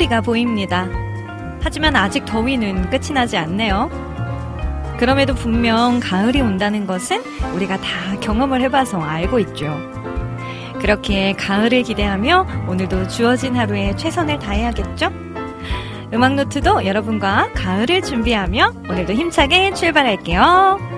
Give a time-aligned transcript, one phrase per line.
[0.00, 0.88] 마무리가 보입니다.
[1.62, 3.90] 하지만 아직 더위는 끝이 나지 않네요.
[4.98, 7.22] 그럼에도 분명 가을이 온다는 것은
[7.54, 9.66] 우리가 다 경험을 해봐서 알고 있죠.
[10.80, 15.10] 그렇게 가을을 기대하며 오늘도 주어진 하루에 최선을 다해야겠죠?
[16.12, 20.89] 음악노트도 여러분과 가을을 준비하며 오늘도 힘차게 출발할게요.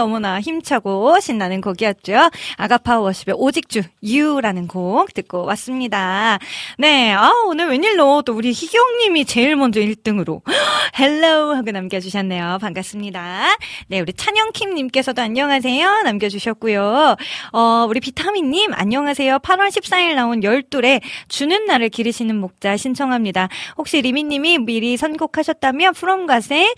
[0.00, 2.30] 너무나 힘차고 신나는 곡이었죠.
[2.56, 6.38] 아가파 워십의 오직주, 유라는 곡 듣고 왔습니다.
[6.78, 10.40] 네, 아, 오늘 웬일로 또 우리 희경님이 제일 먼저 1등으로
[10.98, 12.56] hello 하고 남겨주셨네요.
[12.62, 13.58] 반갑습니다.
[13.88, 16.00] 네, 우리 찬영킴님께서도 안녕하세요.
[16.04, 17.16] 남겨주셨고요.
[17.52, 19.40] 어, 우리 비타민님 안녕하세요.
[19.40, 23.50] 8월 14일 나온 열둘에 주는 나를 기르시는 목자 신청합니다.
[23.76, 26.72] 혹시 리미님이 미리 선곡하셨다면 프롬 가세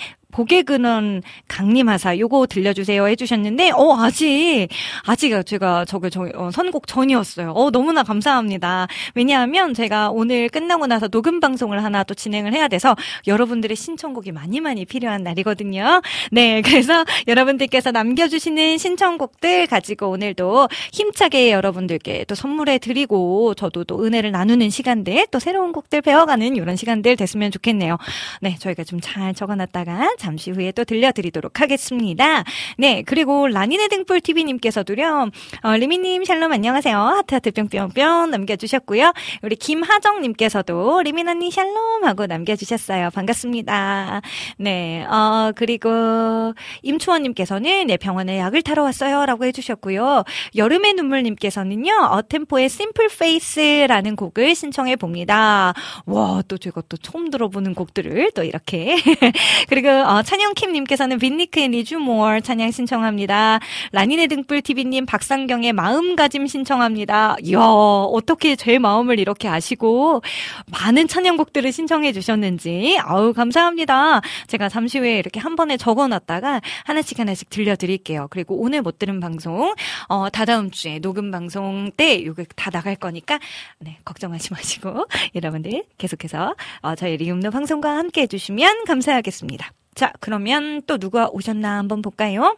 [0.65, 4.69] 근원 강림하사 요거 들려주세요 해주셨는데 어 아직
[5.07, 7.51] 아직 제가 저게 저 어, 선곡 전이었어요.
[7.53, 8.87] 어 너무나 감사합니다.
[9.15, 12.97] 왜냐하면 제가 오늘 끝나고 나서 녹음 방송을 하나 또 진행을 해야 돼서
[13.27, 16.01] 여러분들의 신청곡이 많이 많이 필요한 날이거든요.
[16.31, 24.33] 네 그래서 여러분들께서 남겨주시는 신청곡들 가지고 오늘도 힘차게 여러분들께 또 선물해 드리고 저도 또 은혜를
[24.33, 27.99] 나누는 시간들 또 새로운 곡들 배워가는 이런 시간들 됐으면 좋겠네요.
[28.41, 32.45] 네 저희가 좀 잘 적어놨다가 잠시 후에 또 들려드리도록 하겠습니다.
[32.79, 35.31] 네, 그리고 라니네 등불 TV님께서도요,
[35.63, 36.97] 어, 리미님 샬롬 안녕하세요.
[36.97, 39.13] 하트하트 뿅뿅뿅 남겨주셨고요.
[39.43, 43.11] 우리 김하정님께서도 리민 언니 샬롬 하고 남겨주셨어요.
[43.11, 44.23] 반갑습니다.
[44.59, 49.27] 네, 어, 그리고 임초원님께서는 네, 병원에 약을 타러 왔어요.
[49.27, 50.23] 라고 해주셨고요.
[50.55, 55.75] 여름의 눈물님께서는요, 어템포의 Simple Faith라는 곡을 신청해 봅니다.
[56.07, 58.97] 와, 또 제가 또 처음 들어보는 곡들을 또 이렇게.
[59.69, 63.61] 그리고 어, 찬영킴님께서는 빈니크의 니주 모어 찬양 신청합니다.
[63.93, 67.37] 라니네 등불 TV님 박상경의 마음가짐 신청합니다.
[67.43, 70.21] 이야 어떻게 제 마음을 이렇게 아시고
[70.67, 74.21] 많은 찬양곡들을 신청해 주셨는지 아우 감사합니다.
[74.49, 78.27] 제가 잠시 후에 이렇게 한 번에 적어놨다가 하나씩 하나씩 들려드릴게요.
[78.29, 79.75] 그리고 오늘 못 들은 방송
[80.09, 83.39] 어, 다다음 주에 녹음 방송 때 이거 다 나갈 거니까
[83.79, 89.73] 네 걱정하지 마시고 여러분들 계속해서 어, 저희 리음노 방송과 함께 해주시면 감사하겠습니다.
[89.95, 92.57] 자, 그러면 또 누가 오셨나 한번 볼까요?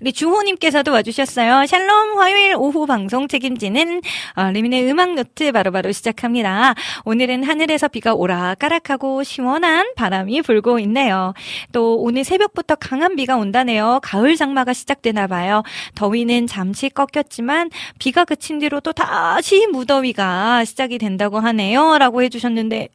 [0.00, 1.66] 우리 주호님께서도 와주셨어요.
[1.66, 4.00] 샬롬 화요일 오후 방송 책임지는
[4.36, 6.74] 어, 리민의 음악 노트 바로바로 시작합니다.
[7.04, 11.34] 오늘은 하늘에서 비가 오락가락하고 시원한 바람이 불고 있네요.
[11.72, 14.00] 또 오늘 새벽부터 강한 비가 온다네요.
[14.02, 15.62] 가을 장마가 시작되나 봐요.
[15.94, 21.98] 더위는 잠시 꺾였지만 비가 그친 뒤로 또 다시 무더위가 시작이 된다고 하네요.
[21.98, 22.88] 라고 해주셨는데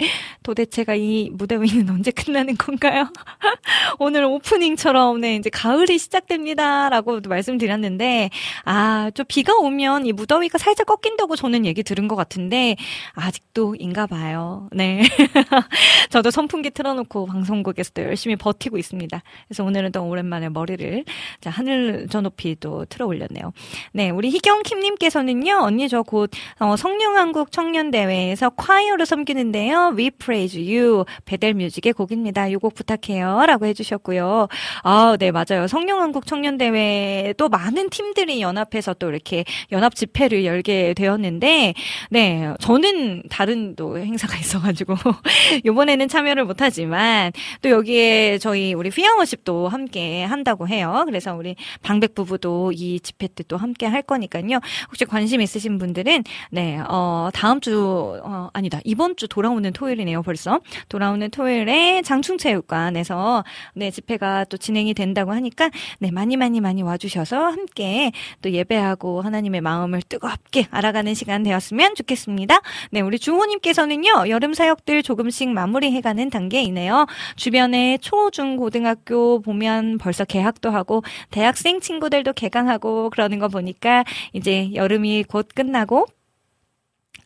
[0.44, 3.10] 도대체가 이 무더위는 언제 끝나는 건가요?
[4.00, 6.63] 오늘 오프닝처럼 네, 이제 가을이 시작됩니다.
[6.90, 8.30] 라고 말씀드렸는데,
[8.66, 12.76] 아, 좀 비가 오면 이 무더위가 살짝 꺾인다고 저는 얘기 들은 것 같은데,
[13.14, 14.68] 아직도 인가 봐요.
[14.72, 15.04] 네.
[16.10, 19.22] 저도 선풍기 틀어놓고 방송국에서 도 열심히 버티고 있습니다.
[19.48, 21.06] 그래서 오늘은 또 오랜만에 머리를,
[21.42, 23.52] 자, 하늘 저 높이 또 틀어 올렸네요.
[23.94, 29.94] 네, 우리 희경킴님께서는요, 언니 저 곧, 어, 성룡한국 청년대회에서 콰이어로 섬기는데요.
[29.98, 31.06] We praise you.
[31.26, 32.48] 베델뮤직의 곡입니다.
[32.48, 33.46] 이 곡 부탁해요.
[33.46, 34.48] 라고 해주셨고요.
[34.84, 35.68] 아, 네, 맞아요.
[35.68, 41.74] 성룡한국 청년 대회도 많은 팀들이 연합해서 또 이렇게 연합 집회를 열게 되었는데,
[42.10, 44.96] 네, 저는 다른 또 행사가 있어가지고,
[45.66, 47.32] 요번에는 참여를 못하지만,
[47.62, 51.04] 또 여기에 저희 우리 휘양워십도 함께 한다고 해요.
[51.06, 54.60] 그래서 우리 방백 부부도 이 집회 때 또 함께 할 거니까요.
[54.88, 58.80] 혹시 관심 있으신 분들은, 네, 어, 다음 주, 어, 아니다.
[58.84, 60.60] 이번 주 돌아오는 토요일이네요, 벌써.
[60.90, 63.44] 돌아오는 토요일에 장충체육관에서,
[63.76, 65.70] 네, 집회가 또 진행이 된다고 하니까,
[66.00, 68.12] 네, 많이 많이 많이 와주셔서 함께
[68.42, 72.60] 또 예배하고 하나님의 마음을 뜨겁게 알아가는 시간 되었으면 좋겠습니다.
[72.92, 77.08] 네, 우리 주호님께서는요, 여름 사역들 조금씩 마무리해가는 단계이네요.
[77.36, 84.74] 주변에 초, 중, 고등학교 보면 벌써 개학도 하고, 대학생 친구들도 개강하고 그러는 거 보니까 이제
[84.74, 86.06] 여름이 곧 끝나고,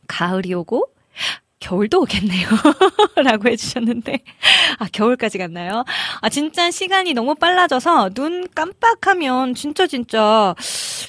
[0.07, 0.89] 가을이 오고,
[1.59, 2.47] 겨울도 오겠네요.
[3.23, 4.19] 라고 해주셨는데.
[4.79, 5.83] 아, 겨울까지 갔나요?
[6.21, 10.53] 아, 진짜 시간이 너무 빨라져서 눈 깜빡하면 진짜 진짜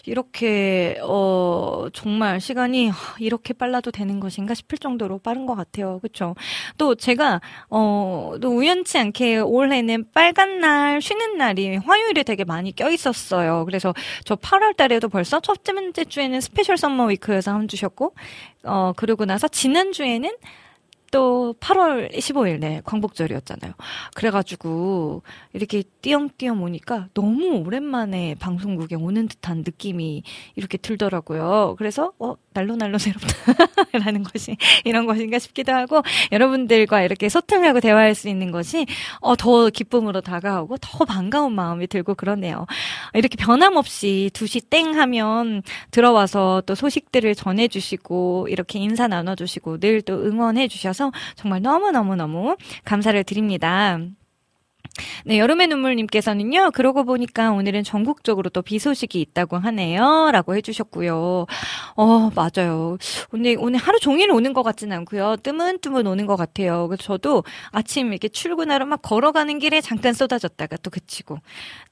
[0.07, 5.99] 이렇게, 어, 정말 시간이 이렇게 빨라도 되는 것인가 싶을 정도로 빠른 것 같아요.
[6.00, 6.35] 그쵸?
[6.78, 12.90] 또 제가, 어, 또 우연치 않게 올해는 빨간 날, 쉬는 날이 화요일에 되게 많이 껴
[12.90, 13.64] 있었어요.
[13.67, 13.93] 그래서
[14.25, 18.14] 저 8월 달에도 벌써 첫 번째 주에는 special summer week여서 한 주셨고,
[18.69, 20.31] 어, 그러고 나서 지난주에는
[21.11, 23.73] 또 8월 15일 네 광복절이었잖아요.
[24.15, 25.23] 그래가지고
[25.53, 30.23] 이렇게 띄엄띄엄 오니까 너무 오랜만에 방송국에 오는 듯한 느낌이
[30.57, 31.77] 이렇게 들더라고요.
[31.79, 38.29] 그래서 어 날로 날로 새롭다라는 것이 이런 것인가 싶기도 하고 여러분들과 이렇게 소통하고 대화할 수
[38.29, 38.87] 있는 것이
[39.21, 42.67] 어 더 기쁨으로 다가오고 더 반가운 마음이 들고 그러네요.
[43.15, 45.62] 이렇게 변함없이 2시 땡 하면
[45.93, 50.98] 들어와서 또 소식들을 전해주시고 이렇게 인사 나눠주시고 늘 또 응원해 주셔서
[51.37, 53.99] 정말 너무너무너무 감사를 드립니다.
[55.25, 60.31] 네, 여름의 눈물님께서는요, 그러고 보니까 오늘은 전국적으로 또 비 소식이 있다고 하네요.
[60.33, 61.47] 라고 해주셨고요.
[61.97, 62.99] 어, 맞아요.
[63.31, 65.37] 근데 오늘 하루 종일 오는 것 같진 않고요.
[65.43, 66.87] 뜨문뜨문 오는 것 같아요.
[66.88, 71.38] 그래서 저도 아침 이렇게 출근하러 막 걸어가는 길에 잠깐 쏟아졌다가 또 그치고,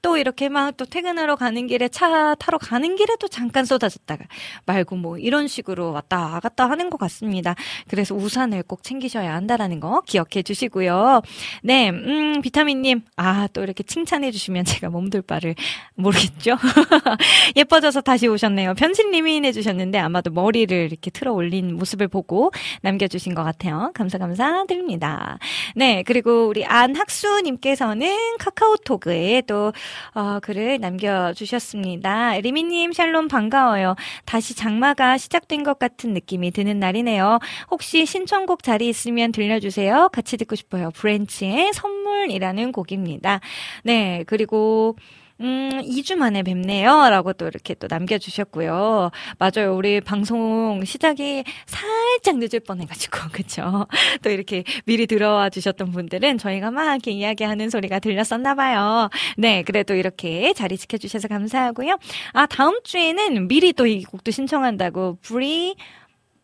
[0.01, 4.25] 또 이렇게 막 또 퇴근하러 가는 길에 차 타러 가는 길에 또 잠깐 쏟아졌다가
[4.65, 7.55] 말고 뭐 이런 식으로 왔다 갔다 하는 것 같습니다.
[7.87, 11.21] 그래서 우산을 꼭 챙기셔야 한다라는 거 기억해 주시고요.
[11.63, 15.55] 네, 음, 비타민님, 아, 또 이렇게 칭찬해 주시면 제가 몸둘 바를
[15.95, 16.57] 모르겠죠?
[17.55, 18.73] 예뻐져서 다시 오셨네요.
[18.73, 22.51] 편집님이 해주셨는데 아마도 머리를 이렇게 틀어 올린 모습을 보고
[22.81, 23.91] 남겨주신 것 같아요.
[23.93, 25.37] 감사, 감사드립니다.
[25.75, 29.73] 네, 그리고 우리 안학수님께서는 카카오톡에 또,
[30.13, 32.39] 어, 글을 남겨주셨습니다.
[32.39, 33.95] 리미님, 샬롬 반가워요.
[34.25, 37.39] 다시 장마가 시작된 것 같은 느낌이 드는 날이네요.
[37.69, 40.09] 혹시 신청곡 자리 있으면 들려주세요.
[40.11, 40.91] 같이 듣고 싶어요.
[40.91, 43.39] 브랜치의 선물이라는 곡 입니다.
[43.83, 44.95] 네, 그리고
[45.39, 47.09] 음, 2주 만에 뵙네요.
[47.11, 49.11] 라고 또 이렇게 또 남겨주셨고요.
[49.37, 49.75] 맞아요.
[49.75, 53.85] 우리 방송 시작이 살짝 늦을 뻔 해가지고, 그쵸?
[54.23, 59.09] 또 이렇게 미리 들어와 주셨던 분들은 저희가 막 이렇게 이야기하는 소리가 들렸었나봐요.
[59.37, 61.99] 네, 그래도 이렇게 자리 지켜주셔서 감사하고요.
[62.33, 65.75] 아, 다음 주에는 미리 또 이 곡도 신청한다고, 브리,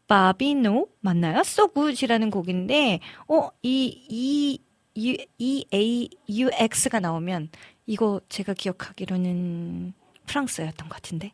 [0.07, 1.41] 바비노 맞나요?
[1.73, 4.59] Good이라는 곡인데 어 이 이
[4.95, 7.49] U X가 나오면
[7.85, 9.93] 이거 제가 기억하기로는
[10.25, 11.31] 프랑스였던 것 같은데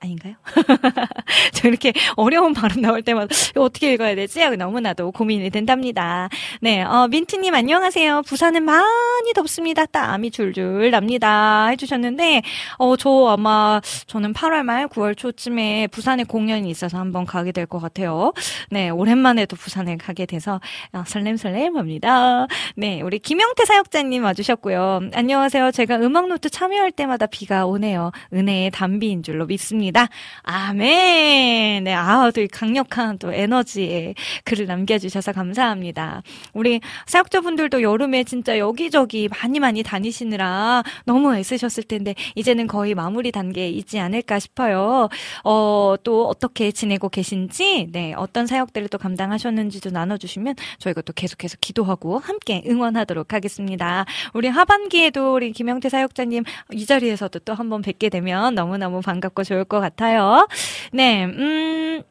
[0.00, 0.34] 아닌가요?
[1.52, 4.10] 저 이렇게 어려운 발음 나올 때마다 어떻게 읽어야?
[4.42, 6.28] 하고 너무나도 고민이 된답니다.
[6.60, 8.22] 네, 어, 민트님 안녕하세요.
[8.26, 9.86] 부산은 많이 덥습니다.
[9.86, 11.66] 땀이 줄줄 납니다.
[11.68, 12.42] 해주셨는데,
[12.78, 17.78] 어, 저 아마 저는 8월 말 9월 초쯤에 부산에 공연이 있어서 한번 가게 될 것
[17.78, 18.32] 같아요.
[18.70, 20.60] 네, 오랜만에 또 부산에 가게 돼서
[20.92, 22.46] 어, 설렘설렘합니다.
[22.76, 25.10] 네, 우리 김영태 사역자님 와주셨고요.
[25.14, 25.70] 안녕하세요.
[25.70, 28.10] 제가 음악노트 참여할 때마다 비가 오네요.
[28.32, 30.08] 은혜의 단비인 줄로 믿습 니다.
[30.42, 31.84] 아멘.
[31.84, 36.22] 네, 아, 또 강력한 또 에너지의 글을 남겨주셔서 감사합니다.
[36.52, 43.68] 우리 사역자분들도 여름에 진짜 여기저기 많이 많이 다니시느라 너무 애쓰셨을 텐데, 이제는 거의 마무리 단계에
[43.68, 45.08] 있지 않을까 싶어요.
[45.44, 52.18] 어, 또 어떻게 지내고 계신지, 네, 어떤 사역들을 또 감당하셨는지도 나눠주시면 저희가 또 계속해서 기도하고
[52.18, 54.04] 함께 응원하도록 하겠습니다.
[54.34, 59.79] 우리 하반기에도 우리 김영태 사역자님 이 자리에서도 또 한번 뵙게 되면 너무너무 반갑고 좋을 것
[59.80, 60.46] 같아요.
[60.92, 62.02] 네, 음,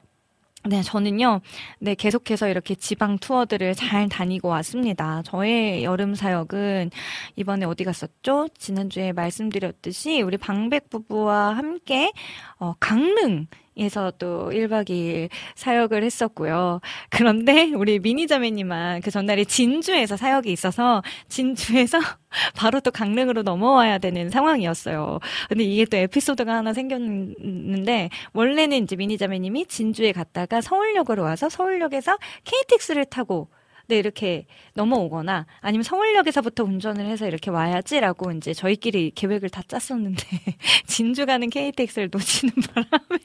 [0.65, 1.39] 네, 저는요,
[1.79, 5.21] 네, 계속해서 이렇게 지방 투어들을 잘 다니고 왔습니다.
[5.23, 6.91] 저의 여름 사역은
[7.37, 8.49] 이번에 어디 갔었죠?
[8.57, 12.11] 지난주에 말씀드렸듯이 우리 방백 부부와 함께,
[12.59, 13.47] 어, 강릉,
[13.79, 16.81] 에서 또 1박 2일 사역을 했었고요.
[17.09, 21.99] 그런데 우리 미니자매님만 그 전날에 진주에서 사역이 있어서 진주에서
[22.57, 25.19] 바로 또 강릉으로 넘어와야 되는 상황이었어요.
[25.47, 33.05] 근데 이게 또 에피소드가 하나 생겼는데 원래는 이제 미니자매님이 진주에 갔다가 서울역으로 와서 서울역에서 KTX를
[33.05, 33.47] 타고
[33.89, 40.23] 네, 이렇게 넘어오거나 아니면 서울역에서부터 운전을 해서 이렇게 와야지라고 이제 저희끼리 계획을 다 짰었는데
[40.85, 43.19] 진주 가는 KTX를 놓치는 바람에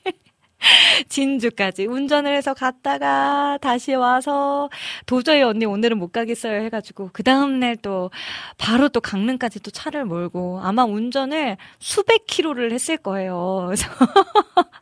[1.11, 4.71] 진주까지 운전을 해서 갔다가 다시 와서
[5.05, 8.11] 도저히 언니 오늘은 못 가겠어요 해가지고 그 다음날 또
[8.57, 13.65] 바로 또 강릉까지 또 차를 몰고 아마 운전을 수백 킬로를 했을 거예요.
[13.67, 13.87] 그래서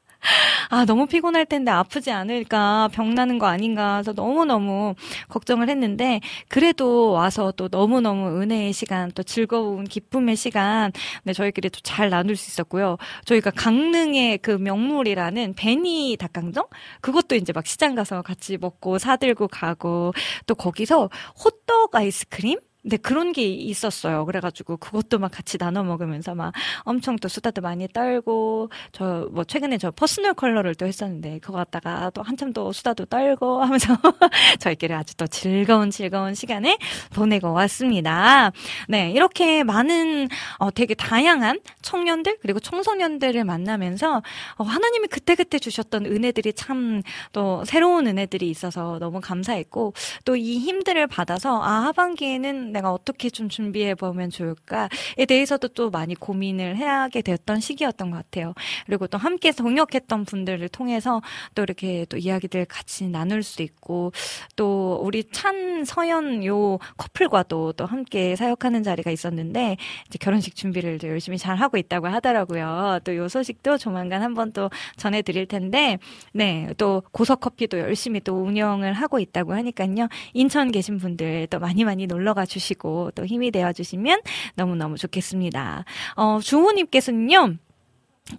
[0.82, 4.96] 아, 너무 피곤할 텐데 아프지 않을까, 병 나는 거 아닌가, 해서 너무너무
[5.28, 10.90] 걱정을 했는데, 그래도 와서 또 너무너무 은혜의 시간, 또 즐거운 기쁨의 시간,
[11.22, 12.96] 네, 저희끼리 또 잘 나눌 수 있었고요.
[13.26, 16.64] 저희가 강릉의 그 명물이라는 베니 닭강정?
[17.00, 20.12] 그것도 이제 막 시장 가서 같이 먹고 사들고 가고,
[20.48, 21.10] 또 거기서
[21.44, 22.58] 호떡 아이스크림?
[22.84, 24.26] 네, 그런 게 있었어요.
[24.26, 26.52] 그래가지고 그것도 막 같이 나눠 먹으면서 막
[26.84, 32.10] 엄청 또 수다도 많이 떨고, 저 뭐 최근에 저 personal color를 또 했었는데, 그거 갖다가
[32.10, 33.96] 또 한참 또 수다도 떨고 하면서
[34.58, 36.76] 저희끼리 아주 또 즐거운 즐거운 시간을
[37.14, 38.50] 보내고 왔습니다.
[38.88, 44.22] 네, 이렇게 많은, 어, 되게 다양한 청년들, 그리고 청소년들을 만나면서,
[44.56, 49.92] 어, 하나님이 그때그때 주셨던 은혜들이 참 또 새로운 은혜들이 있어서 너무 감사했고,
[50.24, 54.88] 또 이 힘들을 받아서, 아, 하반기에는 내가 어떻게 좀 준비해 보면 좋을까에
[55.28, 58.54] 대해서도 또 많이 고민을 해야게 되었던 시기였던 것 같아요.
[58.86, 61.22] 그리고 또 함께 동역했던 분들을 통해서
[61.54, 64.12] 또 이렇게 또 이야기들 같이 나눌 수 있고
[64.56, 69.76] 또 우리 찬 서연 요 커플과도 또 함께 사역하는 자리가 있었는데
[70.08, 73.00] 이제 결혼식 준비를 또 열심히 잘 하고 있다고 하더라고요.
[73.04, 75.98] 또 요 소식도 조만간 한번 또 전해드릴 텐데
[76.32, 80.08] 네 또 고석 커피도 열심히 또 운영을 하고 있다고 하니까요.
[80.32, 82.61] 인천 계신 분들 또 많이 많이 놀러가 주시.
[82.62, 84.20] 주시고 또 힘이 되어 주시면
[84.54, 85.84] 너무너무 좋겠습니다.
[86.16, 87.56] 어, 주호님께서는요.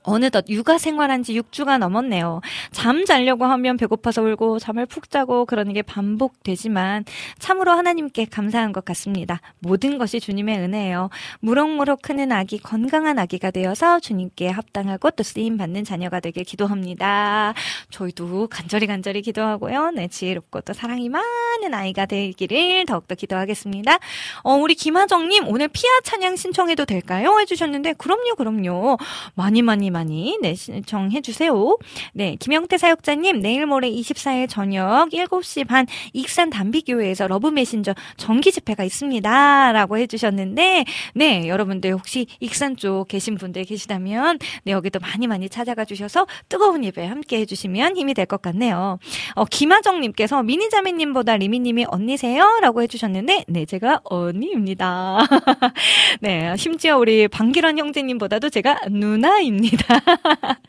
[0.03, 2.41] 어느덧 육아 생활한 지 6주가 넘었네요.
[2.71, 7.05] 잠 자려고 하면 배고파서 울고 잠을 푹 자고 그러는 게 반복되지만
[7.37, 9.39] 참으로 하나님께 감사한 것 같습니다.
[9.59, 11.09] 모든 것이 주님의 은혜예요.
[11.41, 17.53] 무럭무럭 크는 아기 건강한 아기가 되어서 주님께 합당하고 또 쓰임 받는 자녀가 되길 기도합니다.
[17.91, 19.91] 저희도 간절히 간절히 기도하고요.
[19.91, 23.99] 네, 지혜롭고 또 사랑이 많은 아이가 되기를 더욱더 기도하겠습니다.
[24.43, 27.37] 어, 우리 김하정님 오늘 피아 찬양 신청해도 될까요?
[27.39, 28.97] 해주셨는데 그럼요, 그럼요.
[29.35, 31.77] 많이 많이 많이 많이 네, 신청해 주세요.
[32.13, 38.83] 네, 김영태 사역자님 내일 모레 24일 저녁 7시 반 익산 단비교회에서 러브 메신저 정기 집회가
[38.83, 45.49] 있습니다라고 해 주셨는데 네, 여러분들 혹시 익산 쪽 계신 분들 계시다면 네, 여기도 많이 많이
[45.49, 48.99] 찾아가 주셔서 뜨거운 예배 함께 해 주시면 힘이 될 것 같네요.
[49.35, 55.19] 어, 김하정 님께서 미니 자매 님보다 리미 님이 언니세요라고 해 주셨는데 네, 제가 언니입니다.
[56.21, 59.62] 네, 심지어 우리 방기란 형제님보다도 제가 누나입니다.
[59.63, 59.85] 있습니다.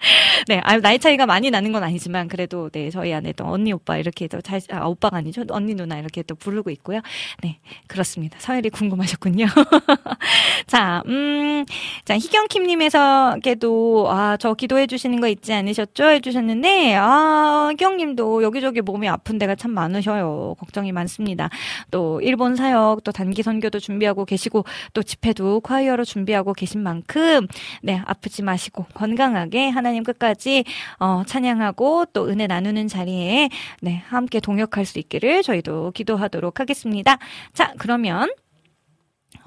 [0.49, 3.97] 네, 아, 나이 차이가 많이 나는 건 아니지만 그래도 네 저희 안에 또 언니 오빠
[3.99, 7.01] 이렇게 또 잘, 아, 오빠가 아니죠 언니 누나 이렇게 또 부르고 있고요.
[7.43, 8.39] 네, 그렇습니다.
[8.41, 9.47] 서열이 궁금하셨군요.
[10.67, 11.65] 자, 음,
[12.05, 16.05] 자 희경킴님에서께도 아 저 기도해 주시는 거 있지 않으셨죠?
[16.05, 20.55] 해주셨는데 아 희경님도 여기저기 몸이 아픈 데가 참 많으셔요.
[20.59, 21.49] 걱정이 많습니다.
[21.91, 27.47] 또 일본 사역 또 단기 선교도 준비하고 계시고 또 집회도 콰이어로 준비하고 계신 만큼
[27.83, 30.65] 네 아프지 마시고 건강하게 하나님 끝까지
[30.99, 33.49] 어, 찬양하고 또 은혜 나누는 자리에
[33.81, 37.19] 네, 함께 동역할 수 있기를 저희도 기도하도록 하겠습니다.
[37.53, 38.29] 자, 그러면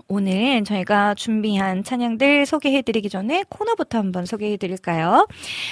[0.09, 5.27] 오늘 저희가 준비한 찬양들 소개해드리기 전에 코너부터 한번 소개해드릴까요?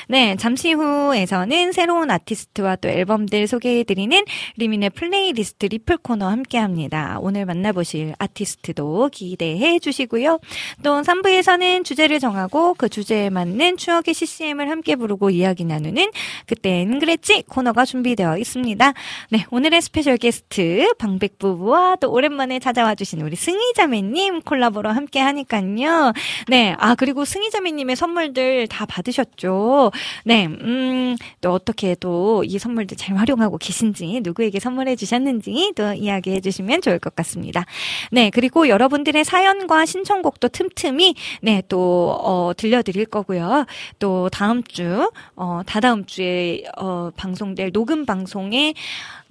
[0.10, 4.26] 네, 잠시 후에서는 새로운 아티스트와 또 앨범들 소개해드리는
[4.58, 7.18] 리민의 플레이리스트 리플 코너 함께합니다.
[7.22, 10.40] 오늘 만나보실 아티스트도 기대해 주시고요.
[10.84, 16.12] 또 3부에서는 주제를 정하고 그 주제에 맞는 추억의 CCM을 함께 부르고 이야기 나누는
[16.46, 18.94] 그땐 그랬지 코너가 준비되어 있습니다.
[19.30, 24.90] 네, 오늘의 special guest 방백 부부와 또 오랜만에 찾아와 주신 우리 승희 자매님 님 콜라보로
[24.90, 26.14] 함께 하니까요.
[26.48, 26.76] 네.
[26.80, 29.92] 아, 그리고 승희자매님의 선물들 다 받으셨죠.
[30.24, 30.48] 네.
[30.48, 36.82] 음, 또 어떻게 또 이 선물들 잘 활용하고 계신지, 누구에게 선물해 주셨는지 또 이야기해 주시면
[36.82, 37.66] 좋을 것 같습니다.
[38.12, 38.30] 네.
[38.30, 43.66] 그리고 여러분들의 사연과 신청곡도 틈틈이, 네, 또, 어, 들려드릴 거고요.
[44.00, 48.74] 또 다음 주, 어, 다다음 주에, 어, 방송될 녹음 방송에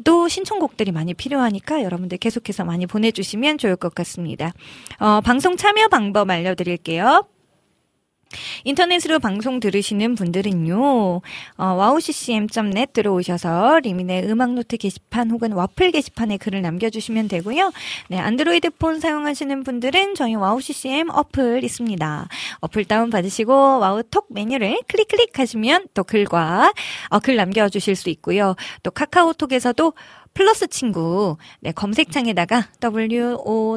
[0.03, 4.53] 또 신청곡들이 많이 필요하니까 여러분들 계속해서 많이 보내주시면 좋을 것 같습니다.
[4.99, 7.27] 어, 방송 참여 방법 알려드릴게요.
[8.65, 11.23] 인터넷으로 방송 들으시는 분들은요, 어,
[11.59, 17.73] wowccm.net 들어오셔서 리민의 음악노트 게시판 혹은 와플 게시판에 글을 남겨주시면 되고요.
[18.09, 22.29] 네, 안드로이드 폰 사용하시는 분들은 저희 wowccm 어플 있습니다.
[22.61, 26.73] 어플 다운 받으시고 와우톡 메뉴를 클릭 클릭하시면 또 글과
[27.11, 28.57] 어, 글 남겨주실 수 있고요.
[28.83, 29.93] 또 카카오톡에서도
[30.35, 32.67] 플러스 친구 네, 검색창에다가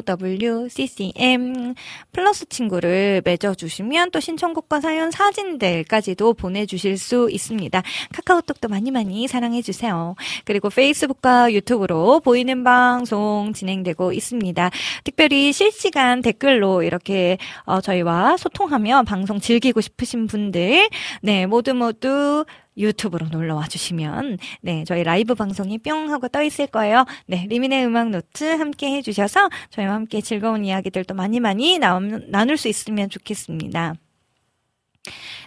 [0.04, 1.74] WOWCCM
[2.12, 7.80] 플러스 친구를 맺어주시면 또 신청곡과 사연 사진들까지도 보내주실 수 있습니다.
[8.12, 10.16] 카카오톡도 많이 많이 사랑해주세요.
[10.44, 14.70] 그리고 페이스북과 유튜브로 보이는 방송 진행되고 있습니다.
[15.04, 20.88] 특별히 실시간 댓글로 이렇게 어, 저희와 소통하며 방송 즐기고 싶으신 분들
[21.22, 22.44] 네 모두 모두
[22.78, 27.04] 유튜브로 놀러 와 주시면 네, 저희 라이브 방송이 뿅 하고 떠 있을 거예요.
[27.26, 32.56] 네, 리민의 음악 노트 함께 해 주셔서 저희와 함께 즐거운 이야기들도 많이 많이 나, 나눌
[32.56, 33.94] 수 있으면 좋겠습니다.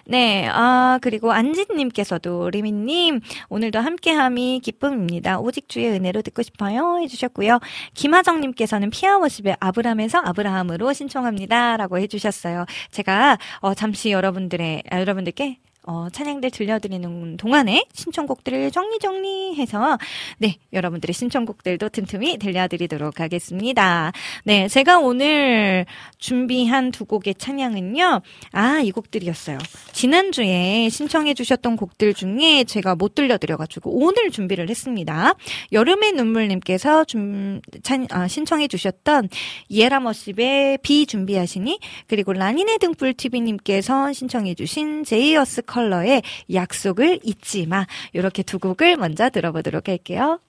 [0.05, 5.39] 네, 아, 그리고 안진님께서도, 리민님, 오늘도 함께함이 기쁨입니다.
[5.39, 6.99] 오직 주의 은혜로 듣고 싶어요.
[7.01, 7.59] 해주셨고요.
[7.93, 11.77] 김하정님께서는 피아워십의 아브람에서 아브라함으로 신청합니다.
[11.77, 12.65] 라고 해주셨어요.
[12.89, 19.97] 제가, 어, 잠시 여러분들의, 아, 여러분들께 어, 찬양들 들려드리는 동안에 신청곡들을 정리정리해서,
[20.37, 24.11] 네, 여러분들의 신청곡들도 틈틈이 들려드리도록 하겠습니다.
[24.43, 25.87] 네, 제가 오늘
[26.19, 29.57] 준비한 두 곡의 찬양은요, 아, 이 곡들이었어요.
[29.91, 35.33] 지난주에 신청해주셨던 곡들 중에 제가 못 들려드려가지고 오늘 준비를 했습니다.
[35.71, 39.29] 여름의 눈물님께서 좀, 찬, 아, 신청해주셨던
[39.69, 46.21] 이에라머십의 비 준비하시니, 그리고 라니네 등불TV님께서 신청해주신 제이어스 컬러의
[46.53, 47.87] 약속을 잊지 마.
[48.11, 50.39] 이렇게 두 곡을 먼저 들어보도록 할게요.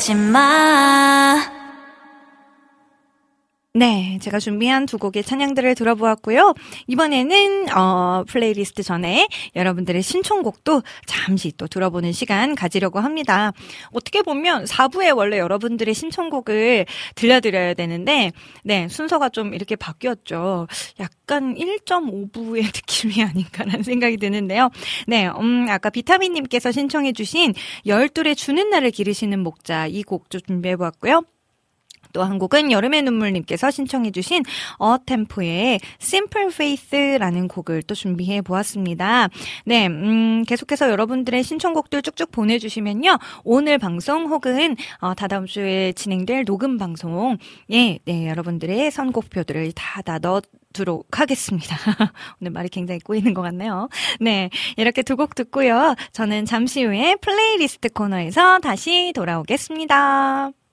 [0.06, 0.65] 잊지 마
[3.76, 6.54] 네, 제가 준비한 두 곡의 찬양들을 들어보았고요.
[6.86, 13.52] 이번에는 어, 플레이리스트 전에 여러분들의 신청곡도 잠시 또 들어보는 시간 가지려고 합니다.
[13.92, 16.86] 어떻게 보면 4부에 원래 여러분들의 신청곡을
[17.16, 18.32] 들려드려야 되는데
[18.64, 20.68] 네, 순서가 좀 이렇게 바뀌었죠.
[20.98, 24.70] 약간 1.5부의 느낌이 아닌가라는 생각이 드는데요.
[25.06, 27.52] 네, 음, 아까 비타민 님께서 신청해 주신
[27.84, 31.24] 열둘의 주는 날을 기르시는 목자 이 곡도 준비해 보았고요.
[32.16, 34.42] 또 한 곡은 여름의 눈물님께서 신청해주신
[34.78, 39.28] 어템포의 Simple Faith라는 곡을 또 준비해 보았습니다.
[39.66, 43.18] 네, 음, 계속해서 여러분들의 신청곡들 쭉쭉 보내주시면요.
[43.44, 47.36] 오늘 방송 혹은 어, 다다음 주에 진행될 녹음 방송,
[47.70, 50.40] 예, 네, 여러분들의 선곡표들을 다, 다 넣어
[50.72, 51.76] 두도록 하겠습니다.
[52.40, 53.88] 오늘 말이 굉장히 꼬이는 것 같네요.
[54.20, 55.94] 네, 이렇게 두 곡 듣고요.
[56.12, 60.65] 저는 잠시 후에 플레이리스트 코너에서 다시 돌아오겠습니다.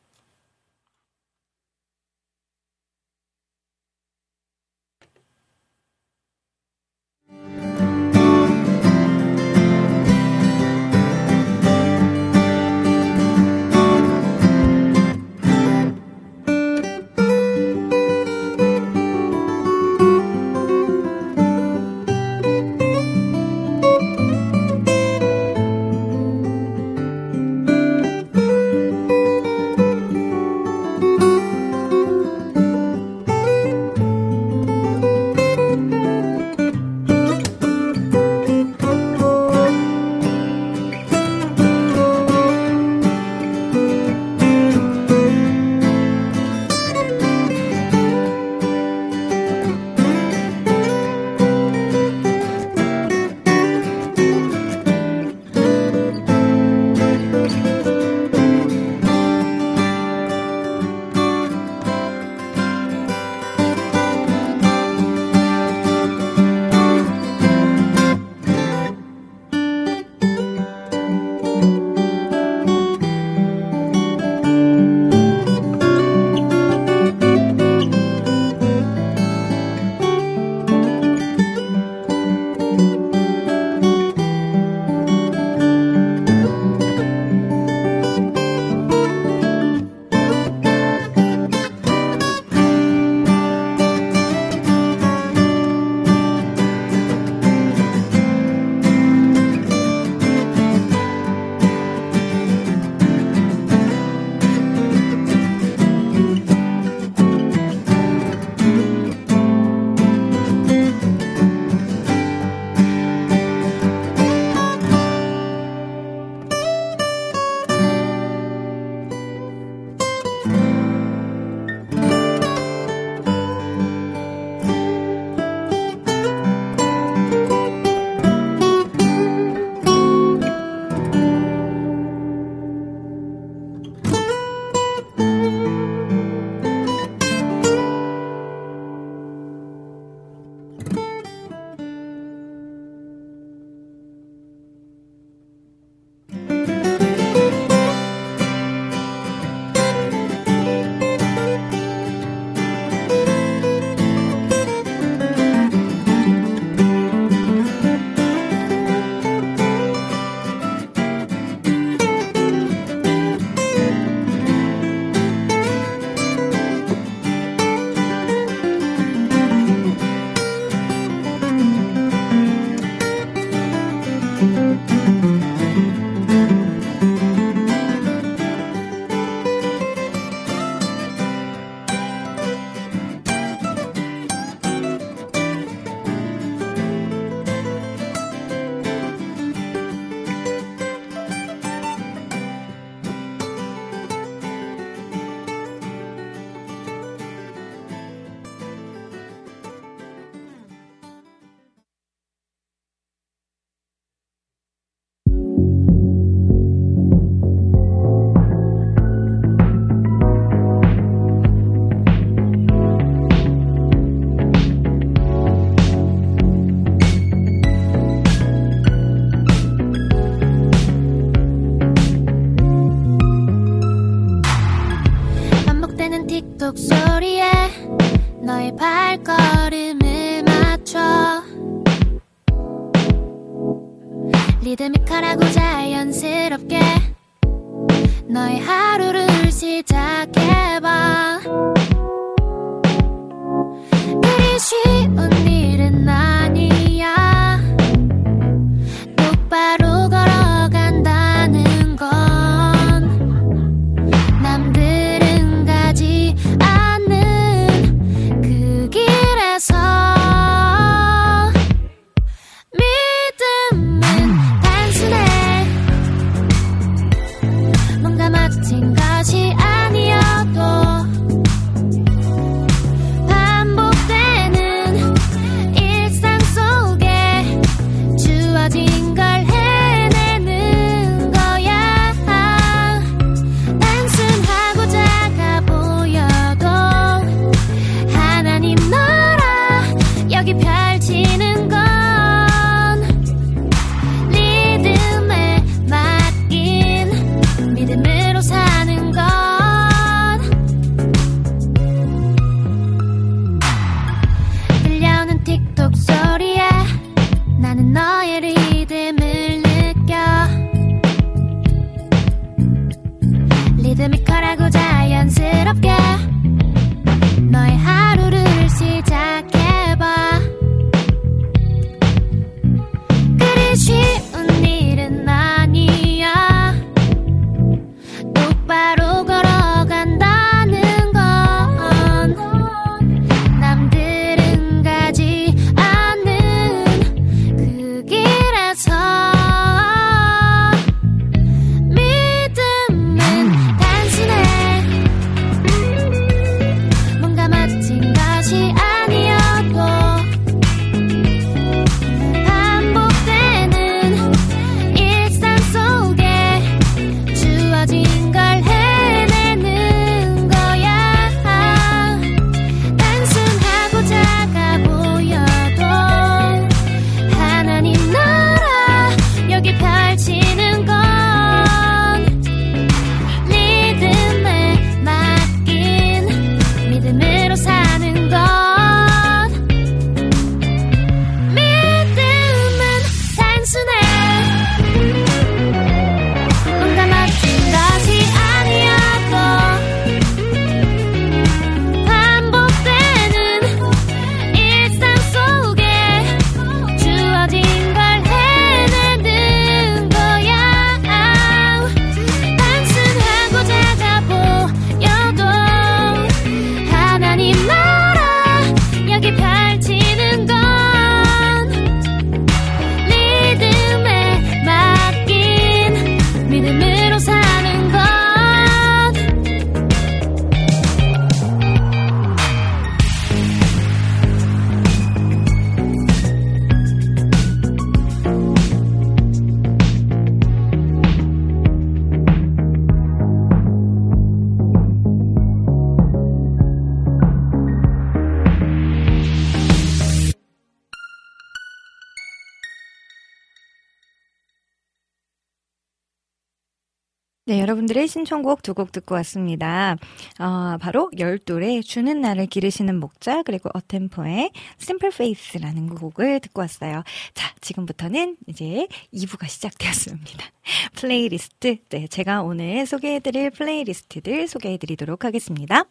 [448.03, 449.95] 네, 신청곡 두 곡 듣고 왔습니다.
[450.37, 457.03] 어, 바로 열돌의 주는 나를 기르시는 목자 그리고 어템포의 Simple Faith라는 곡을 듣고 왔어요.
[457.33, 460.45] 자, 지금부터는 이제 2부가 시작되었습니다.
[460.99, 465.85] 플레이리스트, 네, 제가 오늘 소개해드릴 플레이리스트들 소개해드리도록 하겠습니다.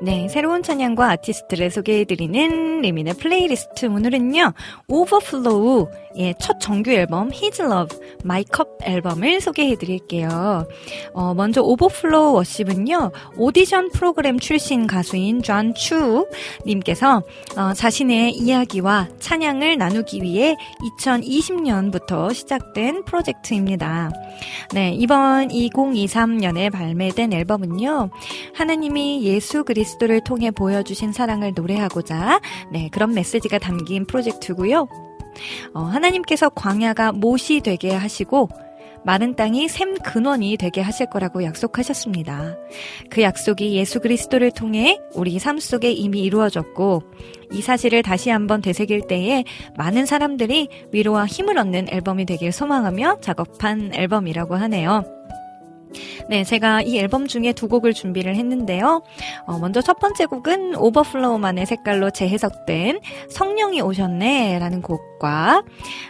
[0.00, 3.86] 네, 새로운 찬양과 아티스트를 소개해드리는 리민의 플레이리스트.
[3.86, 4.52] 오늘은요,
[4.86, 5.88] 오버플로우
[6.18, 10.66] 의 첫 정규 앨범 His Love, My Cup 앨범을 소개해 드릴게요.
[11.12, 16.26] 어, 먼저 오버플로우 워십은요, 오디션 프로그램 출신 가수인 존 추
[16.66, 17.22] 님께서
[17.56, 20.56] 어, 자신의 이야기와 찬양을 나누기 위해
[20.98, 24.10] 2020년부터 시작된 프로젝트입니다.
[24.72, 28.10] 네, 이번 2023년에 발매된 앨범은요,
[28.54, 32.40] 하나님이 예수 그리스도 그리스도를 통해 보여주신 사랑을 노래하고자
[32.72, 35.07] 네, 그런 메시지가 담긴 프로젝트고요.
[35.74, 38.48] 어, 하나님께서 광야가 못이 되게 하시고
[39.04, 42.56] 마른 땅이 샘 근원이 되게 하실 거라고 약속하셨습니다.
[43.10, 47.02] 그 약속이 예수 그리스도를 통해 우리 삶 속에 이미 이루어졌고
[47.52, 49.44] 이 사실을 다시 한번 되새길 때에
[49.76, 55.17] 많은 사람들이 위로와 힘을 얻는 앨범이 되길 소망하며 작업한 앨범이라고 하네요.
[56.28, 59.02] 네, 제가 이 앨범 중에 두 곡을 준비를 했는데요.
[59.46, 65.62] 어, 먼저 첫 번째 곡은 오버플로우만의 색깔로 재해석된 성령이 오셨네 라는 곡과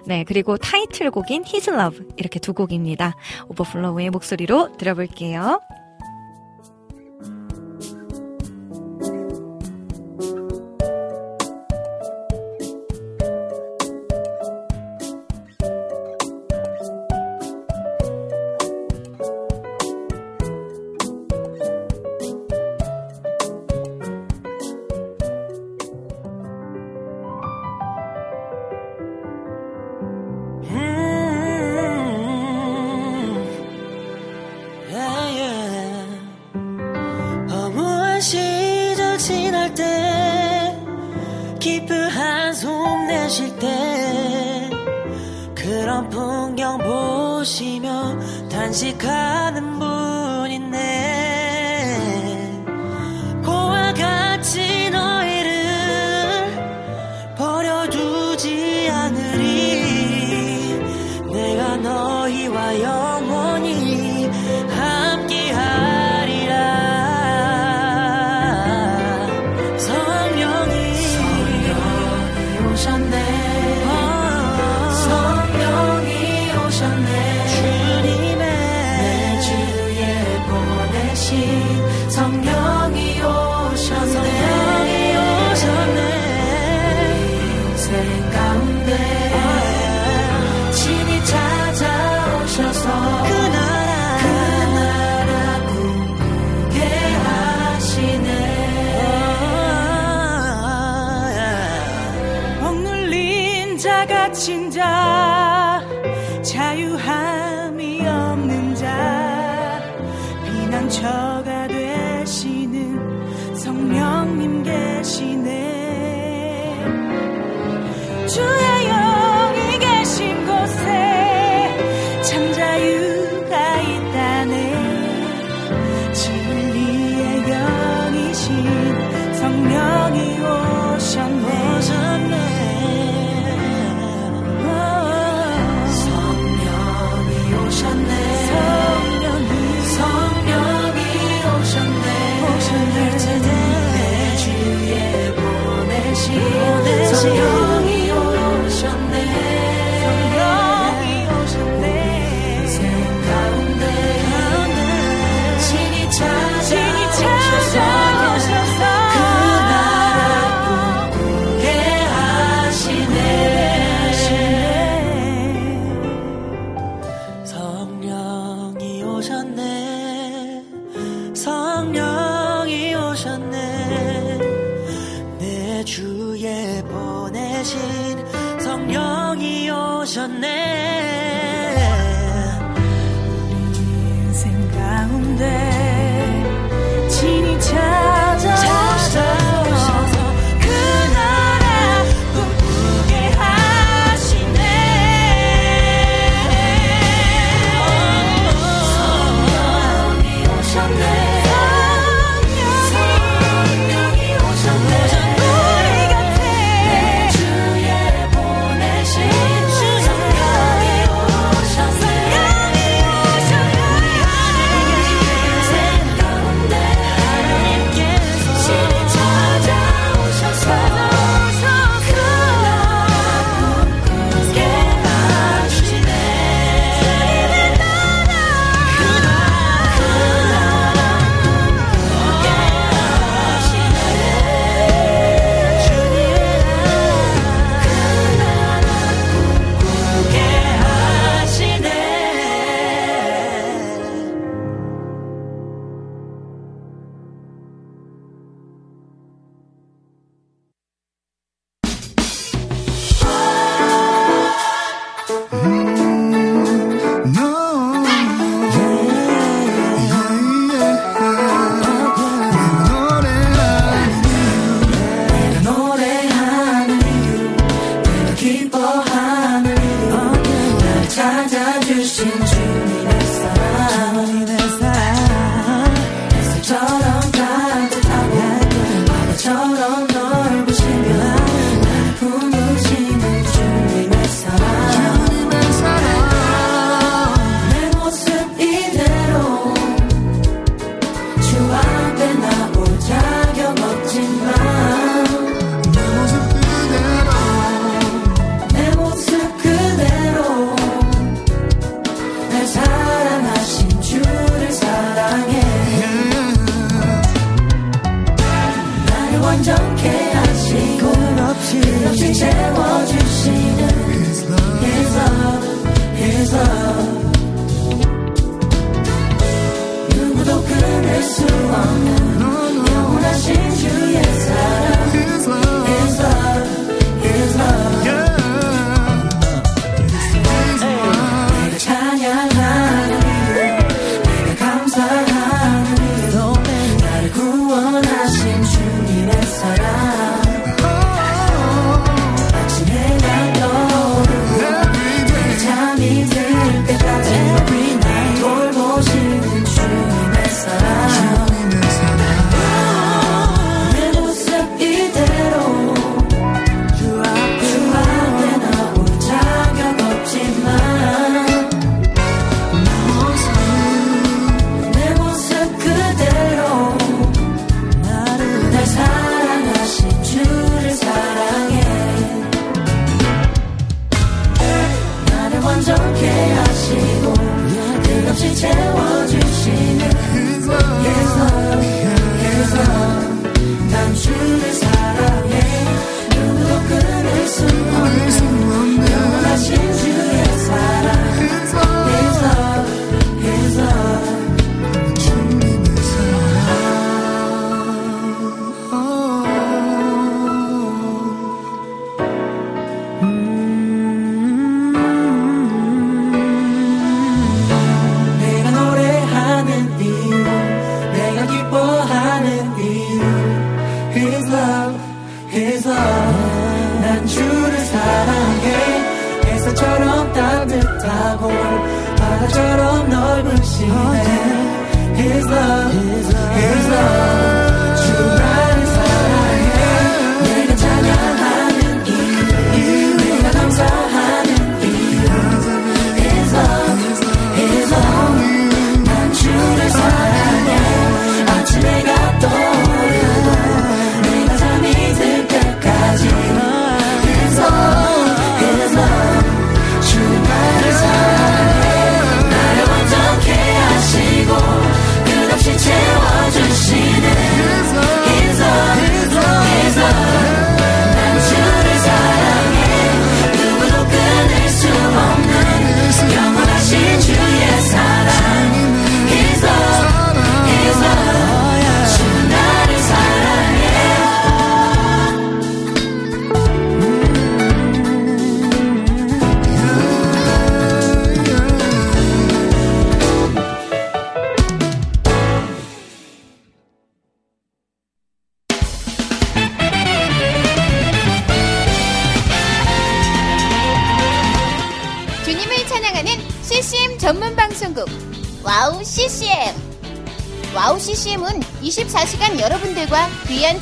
[0.07, 3.16] 네, 그리고 타이틀곡인 His Love 이렇게 두 곡입니다.
[3.49, 5.61] 오버플로우의 목소리로 들어볼게요.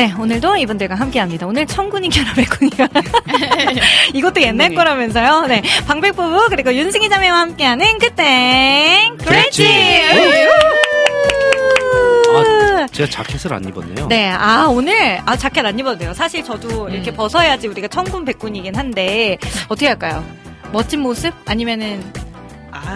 [0.00, 1.46] 네, 오늘도 이분들과 함께합니다.
[1.46, 2.70] 오늘 청군이 결합했군요.
[4.14, 5.46] 이것도 옛날 거라면서요.
[5.46, 9.68] 네, 방백 부부 그리고 윤승희 자매와 함께하는 그땐 그랬지.
[12.32, 14.08] 아, 제가 자켓을 안 입었네요.
[14.08, 16.14] 네, 아 오늘 아 자켓 안 돼요.
[16.14, 19.36] 사실 저도 이렇게 벗어야지 우리가 청군 백군이긴 한데
[19.68, 20.24] 어떻게 할까요?
[20.72, 22.02] 멋진 모습 아니면은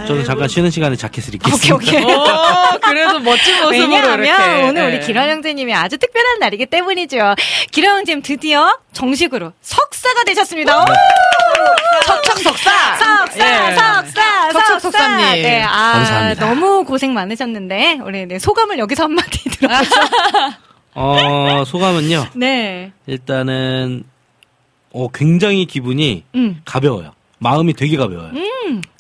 [0.06, 1.74] 저는 잠깐 쉬는 시간에 자켓을 오케이 입겠습니다.
[1.76, 2.04] 오케이.
[2.14, 4.62] 어, 그래도 멋진 모습으로 왜냐하면 이렇게.
[4.68, 5.06] 오늘 우리 네.
[5.06, 7.34] 기라 형제님이 아주 특별한 날이기 때문이죠.
[7.70, 10.80] 기라 형제님 드디어 정식으로 석사가 되셨습니다.
[10.82, 10.84] 오!
[12.06, 12.70] 척척 석사.
[12.96, 13.74] 석사, 예.
[13.74, 14.78] 석사, 석사.
[14.80, 15.42] 석사님.
[15.42, 16.46] 네, 아, 감사합니다.
[16.46, 19.90] 너무 고생 많으셨는데 우리 네, 소감을 여기서 한마디 들어보죠.
[20.96, 22.26] 어, 소감은요.
[22.34, 24.04] 네, 일단은
[24.92, 27.12] 어, 굉장히 기분이 음, 가벼워요.
[27.44, 28.32] 마음이 되게 가벼워요.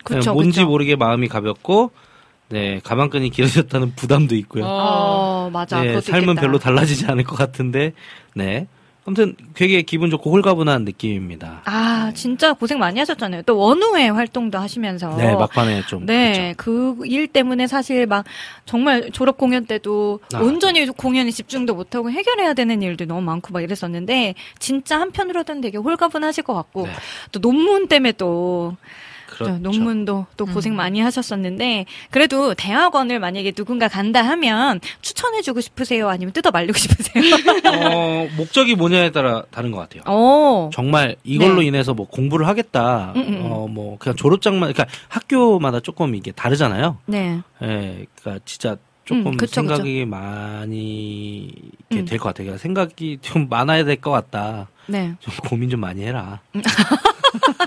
[0.04, 0.30] 그렇죠.
[0.30, 0.68] 네, 뭔지 그쵸.
[0.68, 1.90] 모르게 마음이 가볍고
[2.50, 4.64] 네 가방끈이 길어졌다는 부담도 있고요.
[4.66, 5.82] 어, 맞아.
[5.82, 6.40] 네, 삶은 있겠다.
[6.42, 7.94] 별로 달라지지 않을 것 같은데
[8.34, 8.68] 네
[9.06, 11.60] 아무튼 되게 기분 좋고 홀가분한 느낌입니다.
[11.66, 13.42] 아, 진짜 고생 많이 하셨잖아요.
[13.42, 15.14] 또 원우회 활동도 하시면서.
[15.16, 16.06] 네 막판에 좀 어.
[16.06, 18.24] 네, 그 일 때문에 사실 막
[18.64, 20.38] 정말 졸업 공연 때도 아.
[20.40, 26.44] 온전히 공연에 집중도 못하고 해결해야 되는 일도 너무 많고 막 이랬었는데 진짜 한편으로는 되게 홀가분하실
[26.44, 26.92] 것 같고 네.
[27.32, 28.76] 또 논문 때문에 또
[29.34, 29.52] 그렇죠.
[29.54, 30.54] 저 논문도 또 음.
[30.54, 36.08] 고생 많이 하셨었는데 그래도 대학원을 만약에 누군가 간다 하면 추천해주고 싶으세요?
[36.08, 37.22] 아니면 뜯어 말리고 싶으세요?
[37.72, 40.02] 어, 목적이 뭐냐에 따라 다른 것 같아요.
[40.06, 41.66] 어, 정말 이걸로 네.
[41.66, 43.12] 인해서 뭐 공부를 하겠다.
[43.16, 43.52] 음, 음, 음.
[43.52, 46.98] 어, 뭐 그냥 졸업장만 그러니까 학교마다 조금 이게 다르잖아요.
[47.06, 51.52] 네, 예, 그러니까 진짜 조금 음, 그쵸, 생각이 많이
[51.90, 52.04] 이렇게 음.
[52.06, 52.56] 될것 같아요.
[52.56, 54.68] 생각이 좀 많아야 될 것 같다.
[54.86, 55.14] 네.
[55.20, 56.40] 좀 고민 좀 많이 해라.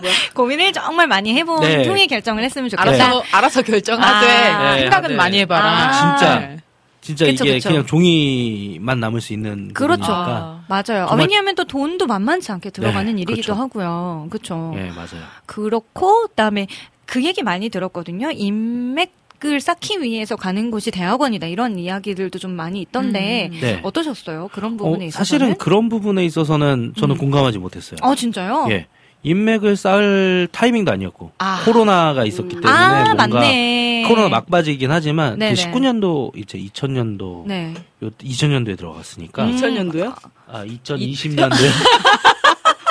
[0.33, 1.87] 고민을 정말 많이 해본 네.
[1.87, 2.89] 후에 결정을 했으면 좋겠다.
[2.89, 4.77] 알아서 알아서 결정하되 아.
[4.77, 5.15] 생각은 네.
[5.15, 5.65] 많이 해봐라.
[5.65, 5.91] 아.
[6.17, 6.39] 진짜.
[6.39, 6.57] 네.
[7.01, 7.69] 진짜 그쵸, 이게 그쵸.
[7.69, 10.01] 그냥 종이만 남을 수 있는 그렇죠.
[10.01, 10.65] 부분이니까.
[10.67, 11.07] 맞아요.
[11.07, 13.61] 아, 왜냐하면 또 돈도 만만치 않게 들어가는 네, 일이기도 그렇죠.
[13.61, 14.27] 하고요.
[14.29, 14.73] 그렇죠.
[14.75, 15.23] 예, 맞아요.
[15.45, 16.67] 그렇고 그다음에
[17.05, 18.31] 그 얘기 많이 들었거든요.
[18.31, 21.45] 인맥 을 쌓기 위해서 가는 곳이 대학원이다.
[21.45, 23.59] 이런 이야기들도 좀 많이 있던데 음.
[23.61, 23.79] 네.
[23.83, 24.49] 어떠셨어요?
[24.51, 25.11] 그런 어, 부분에 있어서는?
[25.11, 27.19] 사실은 그런 부분에 있어서는 저는 음.
[27.19, 27.97] 공감하지 못했어요.
[28.01, 28.65] 어 진짜요?
[28.71, 28.87] 예.
[29.23, 31.61] 인맥을 쌓을 타이밍도 아니었고 아.
[31.65, 34.05] 코로나가 있었기 때문에 아 뭔가 맞네.
[34.07, 35.55] 코로나 막바지이긴 하지만 네네.
[35.55, 37.73] 그 19년도 이제 2000년도 네.
[38.03, 39.55] 요 2000년도에 들어갔으니까 음.
[39.55, 40.15] 2000년도요?
[40.47, 41.69] 아 2020년도에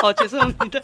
[0.03, 0.81] 어, 죄송합니다.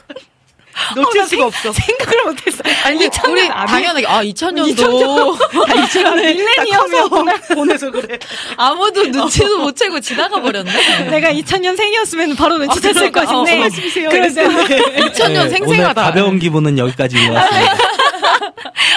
[0.97, 1.73] 놓칠 수가 없어.
[1.73, 2.59] 생각을 못했어.
[2.85, 5.37] 아니, 근데 우리 당연하게, 아, 2000년도.
[5.41, 6.35] 아, 2000년에.
[6.37, 7.33] 밀레니엄이었구나.
[7.55, 8.19] 보내서 그래.
[8.57, 10.71] 아무도 눈치도 못 채고 지나가 버렸네.
[11.11, 13.25] 내가 2000년 생이었으면 바로 아, 눈치챘을 그러니까.
[13.25, 13.57] 것인데.
[13.57, 14.09] 어, 말씀이세요.
[14.09, 16.01] 그래서 2000년 네, 생생하다.
[16.01, 17.73] 오늘 가벼운 기분은 여기까지인 것 같습니다.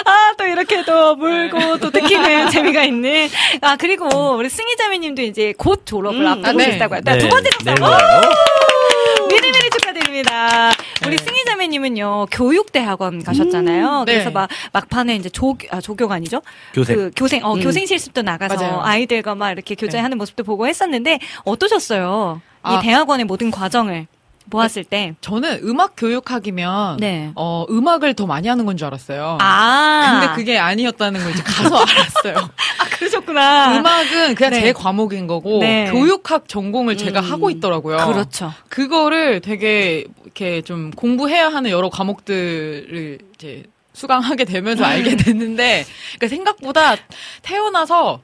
[0.05, 3.30] 아, 또 이렇게 또 물고 또 느끼는 재미가 있는.
[3.61, 6.65] 아, 그리고 우리 승희자매님도 이제 곧 졸업을 앞두고 아, 네.
[6.67, 6.95] 계시다고.
[6.97, 7.49] 요 네, 두 번째.
[7.63, 7.86] 네, 오!
[7.86, 9.36] 네.
[9.36, 10.71] 미리미리 축하드립니다.
[11.05, 14.03] 우리 승희 자매님은요, 교육대 학원 가셨잖아요.
[14.05, 14.13] 네.
[14.13, 16.41] 그래서 막, 막판에 이제 조, 아, 조교가 아니죠?
[16.73, 16.95] 교생.
[16.95, 17.61] 그 교생, 어, 음.
[17.61, 18.81] 교생 실습도 나가서 맞아요.
[18.81, 22.41] 아이들과 막 이렇게 교제하는 모습도 보고 했었는데, 어떠셨어요?
[22.61, 22.75] 아.
[22.79, 24.07] 이 대학원의 모든 과정을
[24.49, 25.15] 보았을 때.
[25.21, 27.31] 저는 음악 교육학이면, 네.
[27.35, 29.37] 어, 음악을 더 많이 하는 건 줄 알았어요.
[29.41, 30.19] 아.
[30.19, 32.35] 근데 그게 아니었다는 걸 이제 가서 알았어요.
[32.37, 33.77] 아, 그러셨구나.
[33.79, 34.61] 음악은 그냥 네.
[34.61, 35.89] 제 과목인 거고 네.
[35.91, 37.31] 교육학 전공을 제가 음.
[37.31, 37.97] 하고 있더라고요.
[38.07, 38.51] 그렇죠.
[38.69, 44.89] 그거를 되게 이렇게 좀 공부해야 하는 여러 과목들을 이제 수강하게 되면서 음.
[44.89, 45.85] 알게 됐는데
[46.17, 46.95] 그러니까 생각보다
[47.41, 48.19] 태어나서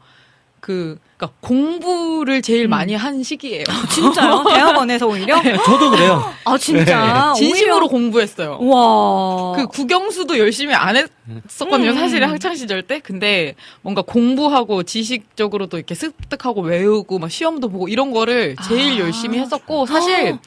[0.59, 2.71] 그 그러니까 공부를 제일 음.
[2.71, 3.63] 많이 한 시기예요.
[3.91, 4.43] 진짜요?
[4.49, 5.39] 대학원에서 오히려?
[5.63, 6.23] 저도 그래요.
[6.45, 7.33] 아, 진짜?
[7.37, 8.57] 진심으로 오히려- 공부했어요.
[8.59, 9.53] 와.
[9.55, 11.95] 그 국영수도 열심히 안 했었거든요, 음.
[11.95, 12.99] 사실 학창 시절 때.
[12.99, 13.53] 근데
[13.83, 19.05] 뭔가 공부하고 지식적으로도 이렇게 습득하고 외우고 막 시험도 보고 이런 거를 제일 아.
[19.05, 20.39] 열심히 했었고 사실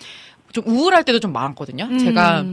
[0.52, 1.84] 좀 우울할 때도 좀 많았거든요.
[1.84, 1.98] 음.
[1.98, 2.44] 제가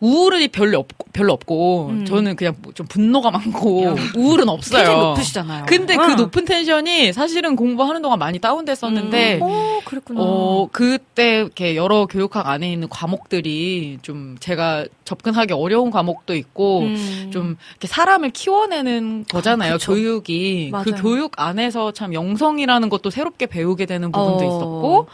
[0.00, 2.04] 우울이 별로 없고, 별로 없고 음.
[2.06, 4.82] 저는 그냥 뭐좀 분노가 많고 우울은 없어요.
[4.84, 5.66] 텐션 높으시잖아요.
[5.66, 6.06] 근데 응.
[6.06, 10.20] 그 높은 텐션이 사실은 공부하는 동안 많이 다운됐었는데 오, 그랬구나.
[10.22, 17.30] 어, 그때 이렇게 여러 교육학 안에 있는 과목들이 좀 제가 접근하기 어려운 과목도 있고 음.
[17.30, 19.74] 좀 이렇게 사람을 키워내는 거잖아요.
[19.74, 19.92] 그쵸.
[19.92, 20.70] 교육이.
[20.70, 21.02] 그 맞아요.
[21.02, 24.46] 교육 안에서 참 영성이라는 것도 새롭게 배우게 되는 부분도 어.
[24.46, 25.08] 있었고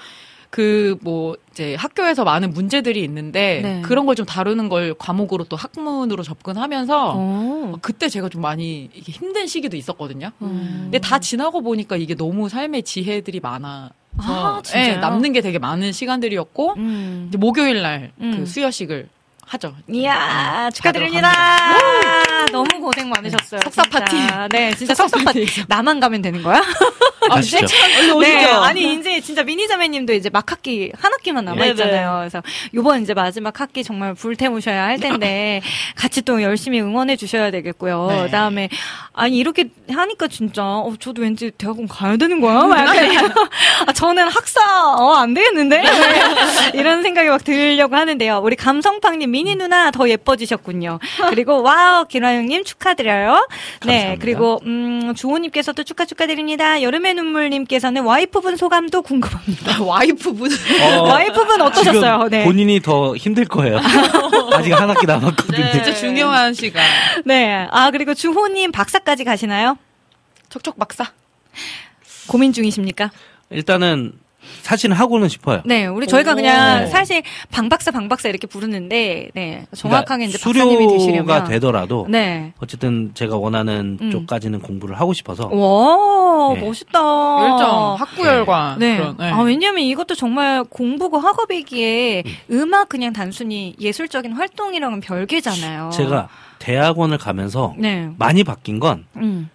[0.51, 3.82] 그 뭐 이제 학교에서 많은 문제들이 있는데 네.
[3.82, 7.74] 그런 걸 좀 다루는 걸 과목으로 또 학문으로 접근하면서 어.
[7.82, 10.30] 그때 제가 좀 많이 이게 힘든 시기도 있었거든요.
[10.42, 10.78] 음.
[10.84, 14.62] 근데 다 지나고 보니까 이게 너무 삶의 지혜들이 많아서 아?
[14.74, 17.26] 예, 남는 게 되게 많은 시간들이었고 음.
[17.28, 18.47] 이제 목요일 날그 음.
[18.47, 19.09] 수여식을
[19.47, 19.74] 하죠.
[19.92, 21.30] 이야, 축하드립니다.
[22.51, 23.61] 너무 고생 많으셨어요.
[23.64, 23.99] 석사 진짜.
[24.01, 24.16] 파티.
[24.57, 25.47] 네, 진짜 석사 파티.
[25.68, 26.62] 나만 가면 되는 거야?
[27.29, 27.66] 가시죠.
[28.20, 32.18] 네, 아니 이제 진짜 미니자매님도 이제 막 학기 한 학기만 남아 있잖아요.
[32.20, 32.43] 그래서
[32.74, 35.61] 요번 이제 마지막 학기 정말 불태우셔야 할 텐데
[35.97, 38.07] 같이 또 열심히 응원해 주셔야 되겠고요.
[38.11, 38.22] 네.
[38.22, 38.68] 그다음에
[39.12, 42.64] 아니 이렇게 하니까 진짜 어, 저도 왠지 대학원 가야 되는 거야.
[42.64, 43.33] 막 약간
[43.87, 44.61] 아, 저는 학사
[44.97, 45.83] 어, 안 되겠는데
[46.74, 48.41] 이런 생각이 막 들려고 하는데요.
[48.43, 50.99] 우리 감성팡님 미니 누나 더 예뻐지셨군요.
[51.31, 53.49] 그리고 와우 기라영님 축하드려요.
[53.85, 54.24] 네 감사합니다.
[54.24, 56.83] 그리고 음, 주호님께서도 축하 축하드립니다.
[56.83, 59.83] 여름의 눈물님께서는 와이프분 소감도 궁금합니다.
[59.85, 60.51] 와이프분.
[60.53, 62.29] 어, 와이프분 어떠셨어요?
[62.31, 62.45] 네.
[62.45, 63.79] 본인이 더 힘들 거예요.
[64.55, 65.73] 아직 한 학기 남았거든요.
[65.73, 66.85] 진짜 중요한 시간.
[67.25, 67.67] 네.
[67.71, 69.77] 아 그리고 주호님 박사까지 가시나요?
[70.49, 71.07] 척척 박사.
[72.29, 73.11] 고민 중이십니까?
[73.51, 74.12] 일단은
[74.62, 75.62] 사실은 하고는 싶어요.
[75.64, 76.34] 네, 우리 저희가 오.
[76.34, 82.53] 그냥 사실 방박사 방박사 이렇게 부르는데 네 정확하게 이제 박사님이 그러니까 수료가 되시려면 되더라도 네.
[82.61, 84.11] 어쨌든 제가 원하는 음.
[84.11, 86.61] 쪽까지는 공부를 하고 싶어서 와 네.
[86.61, 86.99] 멋있다.
[86.99, 88.78] 열정, 학구 열관.
[88.78, 88.97] 네.
[88.97, 89.30] 그런, 네.
[89.30, 92.74] 아, 왜냐면 이것도 정말 공부고 학업이기에 음.
[92.74, 95.90] 악 그냥 단순히 예술적인 활동이랑은 별개잖아요.
[95.92, 96.28] 제가
[96.59, 98.11] 대학원을 가면서 네.
[98.18, 99.49] 많이 바뀐 건 음.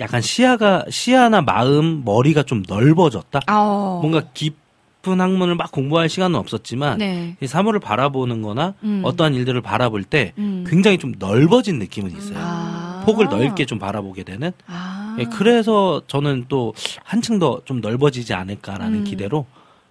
[0.00, 3.40] 약간 시야가 시야나 마음 머리가 좀 넓어졌다.
[3.46, 3.98] 아.
[4.00, 7.36] 뭔가 깊은 학문을 막 공부할 시간은 없었지만 네.
[7.40, 9.02] 이 사물을 바라보는거나 음.
[9.04, 10.64] 어떠한 일들을 바라볼 때 음.
[10.68, 12.36] 굉장히 좀 넓어진 느낌은 있어요.
[12.38, 13.02] 아.
[13.06, 14.52] 폭을 넓게 좀 바라보게 되는.
[14.66, 15.16] 아.
[15.18, 16.74] 예, 그래서 저는 또
[17.04, 19.04] 한층 더 좀 넓어지지 않을까라는 음.
[19.04, 19.46] 기대로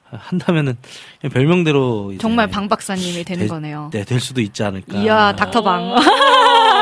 [0.10, 0.78] 한다면은
[1.34, 3.90] 별명대로 이제 정말 방 박사님이 되는 될- 거네요.
[3.92, 5.00] 네, 될 수도 있지 않을까.
[5.00, 5.96] 이야, 닥터방.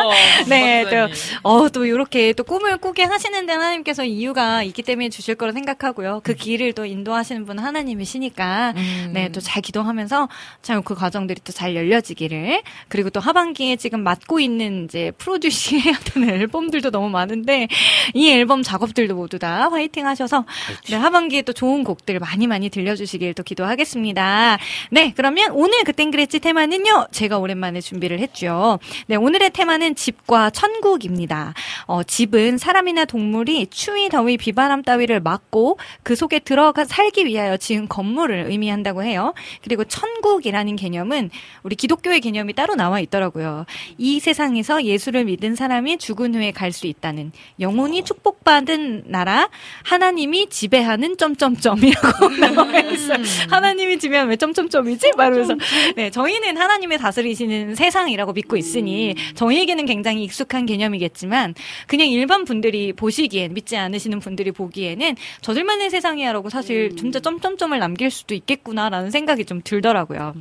[0.47, 5.51] 네, 또, 어, 또 이렇게 또 꿈을 꾸게 하시는데 하나님께서 이유가 있기 때문에 주실 거라
[5.51, 6.21] 생각하고요.
[6.23, 9.11] 그 길을 또 인도하시는 분은 하나님이시니까, 음.
[9.13, 10.27] 네, 또 잘 기도하면서
[10.61, 12.61] 참 그 과정들이 또 잘 열려지기를.
[12.89, 17.67] 그리고 또 하반기에 지금 맡고 있는 이제 프로듀싱 해야 되는 앨범들도 너무 많은데,
[18.13, 20.45] 이 앨범 작업들도 모두 다 화이팅 하셔서,
[20.89, 24.57] 네, 하반기에 또 좋은 곡들 많이 많이 들려주시길 또 기도하겠습니다.
[24.91, 28.79] 네, 그러면 오늘 그땐 그랬지 테마는요, 제가 오랜만에 준비를 했죠.
[29.07, 31.53] 네, 오늘의 테마는 집과 천국입니다.
[31.87, 37.87] 어, 집은 사람이나 동물이 추위, 더위, 비바람 따위를 막고 그 속에 들어가 살기 위하여 지은
[37.87, 39.33] 건물을 의미한다고 해요.
[39.63, 41.31] 그리고 천국이라는 개념은
[41.63, 43.65] 우리 기독교의 개념이 따로 나와 있더라고요.
[43.97, 49.49] 이 세상에서 예수를 믿은 사람이 죽은 후에 갈 수 있다는 영혼이 축복받은 나라,
[49.85, 53.17] 하나님이 지배하는 점점점이라고 나와 있어요.
[53.49, 55.13] 하나님이 지배하면 왜 점점점이지?
[55.15, 55.55] 말하면서
[55.95, 61.55] 네, 저희는 하나님의 다스리시는 세상이라고 믿고 있으니 저희에게는 굉장히 익숙한 개념이겠지만
[61.87, 68.33] 그냥 일반 분들이 보시기엔 믿지 않으시는 분들이 보기에는 저들만의 세상이야라고 사실 진짜 점점점을 남길 수도
[68.35, 70.33] 있겠구나라는 생각이 좀 들더라고요.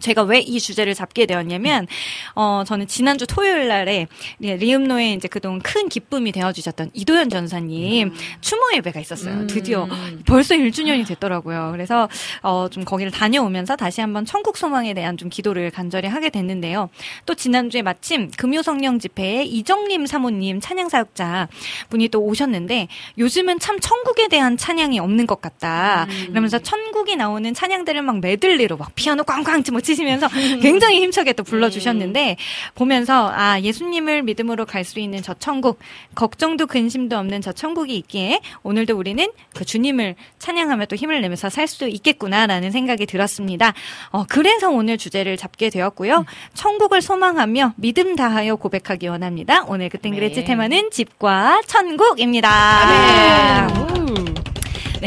[0.00, 1.86] 제가 왜 이 주제를 잡게 되었냐면,
[2.34, 4.06] 어, 저는 지난주 토요일 날에
[4.38, 9.46] 네, 리음노의 이제 그동안 큰 기쁨이 되어 주셨던 이도현 전사님 추모 예배가 있었어요.
[9.46, 9.88] 드디어
[10.26, 11.70] 벌써 1주년이 됐더라고요.
[11.72, 12.08] 그래서,
[12.42, 16.90] 어, 좀 거기를 다녀오면서 다시 한번 천국 소망에 대한 좀 기도를 간절히 하게 됐는데요.
[17.26, 21.48] 또 지난주에 마침 금요 성령 집회에 이정림 사모님 찬양 사역자
[21.88, 22.88] 분이 또 오셨는데,
[23.18, 26.06] 요즘은 참 천국에 대한 찬양이 없는 것 같다.
[26.28, 30.28] 그러면서 천국이 나오는 찬양들을 막 메들리로 막 피아노 꽝꽝 뭐 치시면서
[30.62, 32.36] 굉장히 힘차게 또 불러주셨는데
[32.74, 35.78] 보면서 아 예수님을 믿음으로 갈 수 있는 저 천국
[36.14, 41.66] 걱정도 근심도 없는 저 천국이 있기에 오늘도 우리는 그 주님을 찬양하며 또 힘을 내면서 살
[41.66, 43.72] 수 있겠구나라는 생각이 들었습니다.
[44.10, 46.26] 어 그래서 오늘 주제를 잡게 되었고요.
[46.52, 49.64] 천국을 소망하며 믿음 다하여 고백하기 원합니다.
[49.66, 50.44] 오늘 그땐 그랬지 네.
[50.44, 53.68] 테마는 집과 천국입니다.
[53.70, 53.83] 네,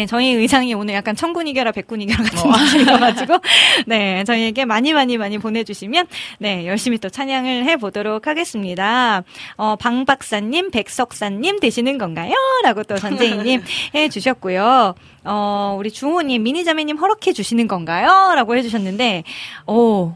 [0.07, 3.39] 저희 의상이 오늘 약간 천군 이겨라 백군 이겨라 같은 느낌이어가지고
[3.87, 6.07] 네, 저희에게 많이 많이 많이 보내주시면
[6.39, 9.23] 네 열심히 또 찬양을 해보도록 하겠습니다.
[9.55, 13.63] 어, 방 박사님, 백석사님 되시는 건가요?라고 또 전재희님
[13.95, 14.95] 해주셨고요.
[15.23, 19.23] 어, 우리 중호님, 미니자매님 허락해 주시는 건가요?라고 해주셨는데,
[19.65, 20.13] 오.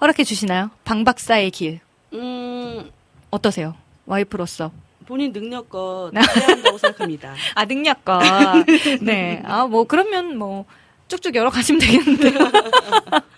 [0.00, 0.70] 허락해 주시나요?
[0.84, 1.80] 방 박사의 길.
[2.12, 2.90] 음,
[3.30, 3.74] 어떠세요?
[4.06, 4.70] 와이프로서.
[5.06, 7.34] 본인 능력껏 해야 한다고 생각합니다.
[7.54, 8.22] 아, 능력껏.
[9.02, 9.42] 네.
[9.44, 10.64] 아, 뭐, 그러면 뭐,
[11.08, 12.38] 쭉쭉 열어가시면 되겠는데요.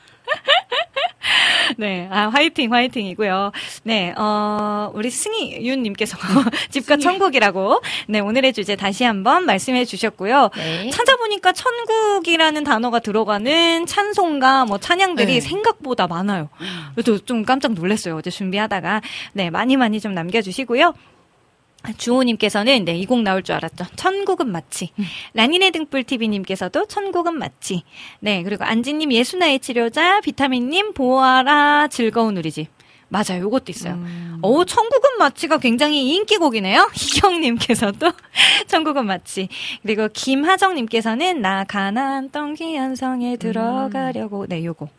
[1.79, 2.09] 네.
[2.11, 3.53] 아, 화이팅, 화이팅이고요.
[3.83, 6.17] 네, 어, 우리 승희윤님께서
[6.71, 10.51] 집과 천국이라고, 네, 오늘의 주제 다시 한번 말씀해 주셨고요.
[10.57, 10.91] 네.
[10.91, 15.41] 찾아보니까 천국이라는 단어가 들어가는 찬송가, 뭐, 찬양들이 네.
[15.41, 16.49] 생각보다 많아요.
[16.95, 18.17] 그래도 좀 깜짝 놀랐어요.
[18.17, 19.03] 어제 준비하다가.
[19.33, 20.95] 네, 많이 많이 좀 남겨주시고요.
[21.93, 23.85] 주호님께서는 네, 이 곡 나올 줄 알았죠.
[23.97, 24.91] 천국은 마치.
[25.35, 27.83] 라니네 등불TV님께서도 천국은 마치.
[28.21, 32.69] 네, 그리고 안지님 예수나의 치료자, 비타민님 보아라 즐거운 우리 집.
[33.09, 33.43] 맞아요.
[33.43, 33.99] 요것도 있어요.
[34.43, 36.91] 오, 천국은 마치가 굉장히 인기곡이네요.
[36.95, 38.13] 희경님께서도
[38.67, 39.49] 천국은 마치.
[39.83, 44.47] 그리고 김하정님께서는 나 가난 땅 귀한 성에 들어가려고.
[44.47, 44.91] 네, 요곡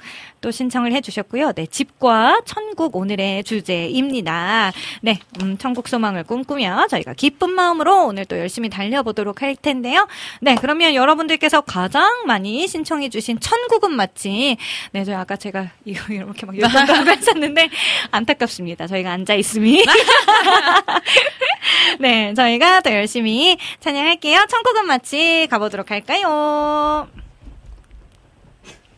[0.42, 1.54] 또 신청을 해주셨고요.
[1.54, 4.72] 네, 집과 천국 오늘의 주제입니다.
[5.02, 10.08] 네, 음, 천국 소망을 꿈꾸며 저희가 기쁜 마음으로 오늘 또 열심히 달려보도록 할 텐데요.
[10.42, 14.58] 네, 그러면 여러분들께서 가장 많이 신청해주신 천국은 마치.
[14.92, 17.70] 네, 저 아까 제가 이거 이렇게 막 욕한다고 했었는데
[18.12, 18.88] 안타깝습니다.
[18.88, 19.84] 저희가 앉아 있음이.
[22.00, 24.46] 네, 저희가 더 열심히 찬양할게요.
[24.50, 27.08] 천국은 마치 가보도록 할까요?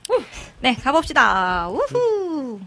[0.10, 0.22] 우!
[0.62, 1.70] 네, 가봅시다.
[1.70, 2.60] 우후.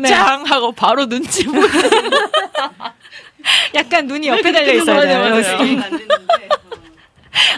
[0.00, 0.08] 네.
[0.08, 1.66] 짱 하고 바로 눈치 보여.
[3.74, 5.18] 약간 눈이 옆에 달려 있어야 맞아요, 돼요.
[5.18, 5.34] 맞아요.
[5.36, 5.76] 연습이.
[5.82, 6.48] 안 됐는데.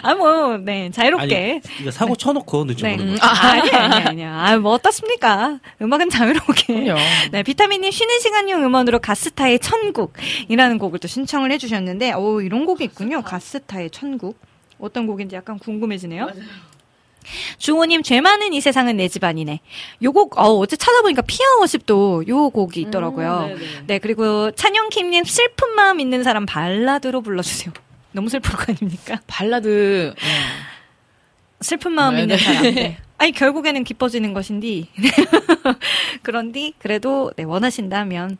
[0.03, 1.35] 아, 뭐, 네, 자유롭게.
[1.35, 2.95] 아니, 이거 사고 쳐놓고 눈치 네.
[2.95, 3.47] 보는 아, 거.
[3.47, 4.25] 아니, 아니, 아니.
[4.25, 5.59] 아, 뭐, 어떻습니까?
[5.81, 6.73] 음악은 자유롭게.
[6.85, 6.99] 그럼요.
[7.31, 13.21] 네, 비타민님 쉬는 시간용 음원으로 가스타의 천국이라는 곡을 또 신청을 해주셨는데, 오, 이런 곡이 있군요.
[13.21, 14.39] 가스타의 천국.
[14.79, 16.29] 어떤 곡인지 약간 궁금해지네요.
[17.57, 19.59] 주호님, 죄 많은 이 세상은 내 집안이네.
[20.03, 23.51] 요 곡, 어, 어제 찾아보니까 피아워십도 요 곡이 있더라고요.
[23.51, 23.83] 음.
[23.87, 27.73] 네, 그리고 찬영킴님, 슬픈 마음 있는 사람 발라드로 불러주세요.
[28.11, 29.19] 너무 슬플 거 아닙니까?
[29.27, 30.13] 발라드.
[30.15, 30.31] 네.
[31.61, 32.43] 슬픈 마음 네, 있는 네.
[32.43, 32.63] 사람.
[32.63, 32.97] 네.
[33.17, 34.89] 아니 결국에는 기뻐지는 것인디.
[36.21, 38.37] 그런디 그래도 네, 원하신다면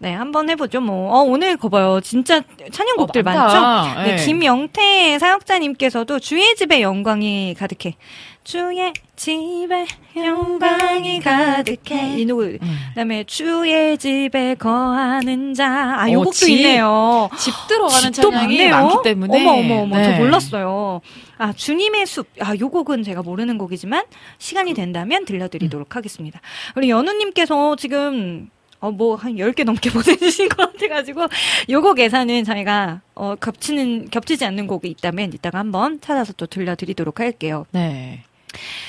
[0.00, 0.80] 네 한번 해보죠.
[0.80, 2.00] 뭐 어, 오늘 거봐요.
[2.00, 2.40] 진짜
[2.70, 4.00] 찬양곡들 어, 많죠.
[4.02, 4.24] 네, 네.
[4.24, 7.96] 김영태 사역자님께서도 주의 집에 영광이 가득해.
[8.44, 9.86] 주의 집에
[10.16, 12.16] 영광이 가득해.
[12.16, 12.58] 이 노래.
[12.90, 15.96] 그다음에 주의 집에 거하는 자.
[15.98, 16.50] 아, 요 어, 곡도 집.
[16.50, 17.28] 있네요.
[17.36, 18.70] 집 들어가는 집도 찬양이 많네요.
[18.70, 19.40] 많기 때문에.
[19.40, 20.18] 어머 어머 어머 저 네.
[20.18, 21.00] 몰랐어요.
[21.38, 22.28] 아 주님의 숲.
[22.40, 24.04] 아 요 곡은 제가 모르는 곡이지만
[24.38, 26.40] 시간이 된다면 들려드리도록 하겠습니다.
[26.76, 28.48] 우리 연우님께서 지금
[28.80, 31.26] 어, 뭐, 한 10개 넘게 보내주신 것 같아가지고,
[31.68, 37.66] 요거 계산은 저희가, 어, 겹치는, 겹치지 않는 곡이 있다면 이따가 한번 찾아서 또 들려드리도록 할게요.
[37.72, 38.22] 네.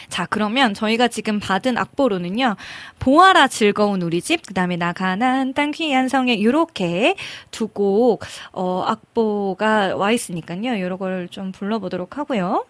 [0.08, 2.56] 자, 그러면 저희가 지금 받은 악보로는요,
[3.00, 7.16] 보아라 즐거운 우리 집, 그 다음에 나 가난 땅 귀한 성에 요렇게
[7.52, 8.24] 두 곡,
[8.54, 12.66] 어, 악보가 와 있으니까요, 요런 걸 좀 불러보도록 하고요.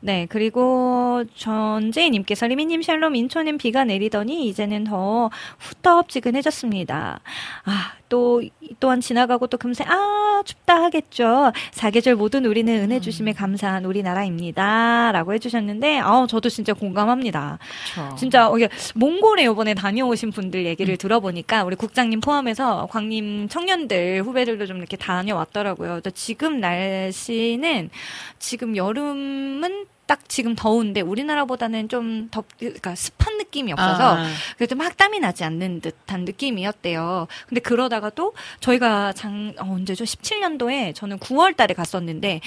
[0.00, 7.20] 네, 그리고 전재희님께서 리미님 샬롬 인천엔 비가 내리더니 이제는 더 후텁지근해졌습니다.
[7.64, 8.42] 아, 또,
[8.80, 11.52] 또한 지나가고 또 금세, 아, 춥다 하겠죠.
[11.72, 15.12] 사계절 모든 우리는 은혜 주심에 감사한 우리나라입니다.
[15.12, 17.58] 라고 해주셨는데, 아 저도 진짜 공감합니다.
[17.94, 18.16] 그렇죠.
[18.16, 24.66] 진짜, 어, 이게 몽골에 요번에 다녀오신 분들 얘기를 들어보니까, 우리 국장님 포함해서 광림 청년들, 후배들도
[24.66, 26.00] 좀 이렇게 다녀왔더라고요.
[26.14, 27.90] 지금 날씨는,
[28.38, 34.26] 지금 여름은 딱 지금 더운데 우리나라보다는 좀 덥, 그러니까 습한 느낌이 없어서 아.
[34.56, 37.28] 그래도 막 땀이 나지 않는 듯한 느낌이었대요.
[37.46, 40.04] 근데 그러다가 또 저희가 장 어, 언제죠?
[40.04, 42.40] 17년도에 저는 9월 달에 갔었는데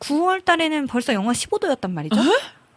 [0.00, 2.16] 9월 달에는 벌써 영하 15도였단 말이죠.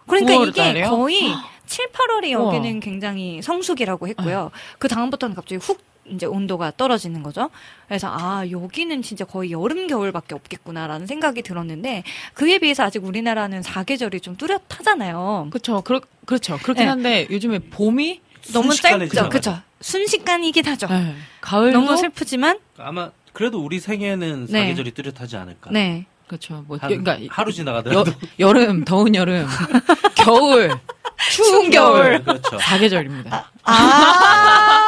[0.07, 0.89] 그러니까 9월 이게 달에요?
[0.89, 1.33] 거의
[1.65, 2.55] 7, 8월이 우와.
[2.55, 4.49] 여기는 굉장히 성수기라고 했고요.
[4.79, 7.49] 그 다음부터는 갑자기 훅 이제 온도가 떨어지는 거죠.
[7.87, 12.03] 그래서 아 여기는 진짜 거의 여름 겨울밖에 없겠구나라는 생각이 들었는데
[12.33, 15.47] 그에 비해서 아직 우리나라는 사계절이 좀 뚜렷하잖아요.
[15.51, 15.81] 그렇죠.
[15.81, 16.57] 그렇, 그렇죠.
[16.57, 16.89] 그렇긴 네.
[16.89, 18.21] 한데 요즘에 봄이
[18.53, 19.29] 너무 짧죠.
[19.29, 19.59] 그렇죠.
[19.81, 20.87] 순식간이긴 하죠.
[20.87, 21.15] 네.
[21.41, 24.61] 가을도 너무 슬프지만 아마 그래도 우리 생애는 네.
[24.61, 25.71] 사계절이 뚜렷하지 않을까.
[25.71, 26.05] 네.
[26.27, 26.63] 그렇죠.
[26.67, 29.45] 뭐 한, 그러니까 하루 여, 지나가더라도 여 름 더운 여름,
[30.15, 30.69] 겨울
[31.31, 32.57] 추운 겨울 그렇죠.
[32.57, 33.51] 사계절입니다.
[33.63, 34.80] 아,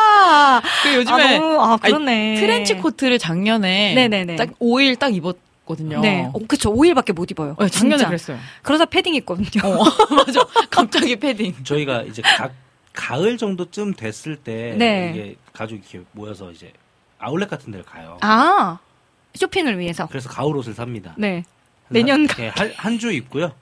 [0.84, 2.36] 그 요즘에 아, 너무, 아, 아니, 그러네.
[2.36, 4.36] 트렌치 코트를 작년에 네네네.
[4.36, 6.02] 딱 5일 딱 입었 거든요.
[6.02, 6.30] 네.
[6.34, 6.74] 어, 그쵸.
[6.74, 7.56] 5일밖에 못 입어요.
[7.60, 8.08] 네, 작년에 진짜.
[8.08, 8.38] 그랬어요.
[8.62, 9.62] 그래서 패딩 입거든요.
[9.66, 10.42] 어, 맞아.
[10.70, 11.56] 갑자기 패딩.
[11.64, 12.50] 저희가 이제 가,
[12.92, 15.12] 가을 정도쯤 됐을 때 네.
[15.14, 16.72] 이게 가족이 이렇게 모여서 이제
[17.18, 18.18] 아울렛 같은 데를 가요.
[18.22, 18.78] 아,
[19.36, 20.06] 쇼핑을 위해서.
[20.08, 21.16] 그래서 가을 옷을 삽니다.
[21.18, 21.44] 네.
[21.90, 23.54] 내년 가- 한주 입고요.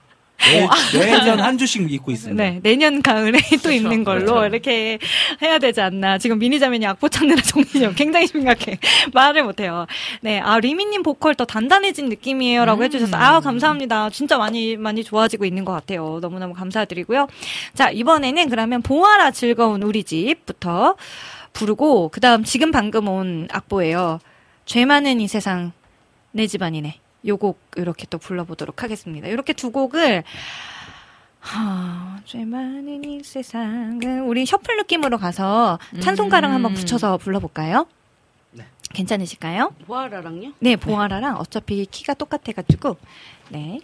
[0.98, 2.42] 매, 매년 한 주씩 입고 있습니다.
[2.42, 4.46] 네, 내년 가을에 또 입는 걸로 그렇죠.
[4.46, 4.98] 이렇게
[5.40, 6.18] 해야 되지 않나.
[6.18, 8.78] 지금 미니자매니 악보 찾느라 정신이 굉장히 심각해.
[9.12, 9.86] 말을 못해요.
[10.20, 12.64] 네, 아, 리미님 보컬 더 단단해진 느낌이에요.
[12.64, 14.10] 라고 해주셔서, 아, 감사합니다.
[14.10, 16.18] 진짜 많이, 많이 좋아지고 있는 것 같아요.
[16.20, 17.28] 너무너무 감사드리고요.
[17.74, 20.96] 자, 이번에는 그러면 보아라 즐거운 우리 집부터
[21.52, 24.18] 부르고, 그 다음 지금 방금 온 악보예요.
[24.64, 25.72] 죄 많은 이 세상,
[26.32, 27.01] 내 집안이네.
[27.26, 29.28] 요 곡 이렇게 또 불러보도록 하겠습니다.
[29.28, 30.22] 이렇게 두 곡을
[31.40, 37.86] 하, 죄 많은 이 세상은 우리 셔플 느낌으로 가서 찬송가랑 한번 붙여서 불러볼까요?
[38.52, 38.64] 네.
[38.94, 39.74] 괜찮으실까요?
[39.86, 40.52] 보아라랑요?
[40.60, 42.96] 네, 보아라랑 어차피 키가 똑같아가지고
[43.50, 43.80] 네.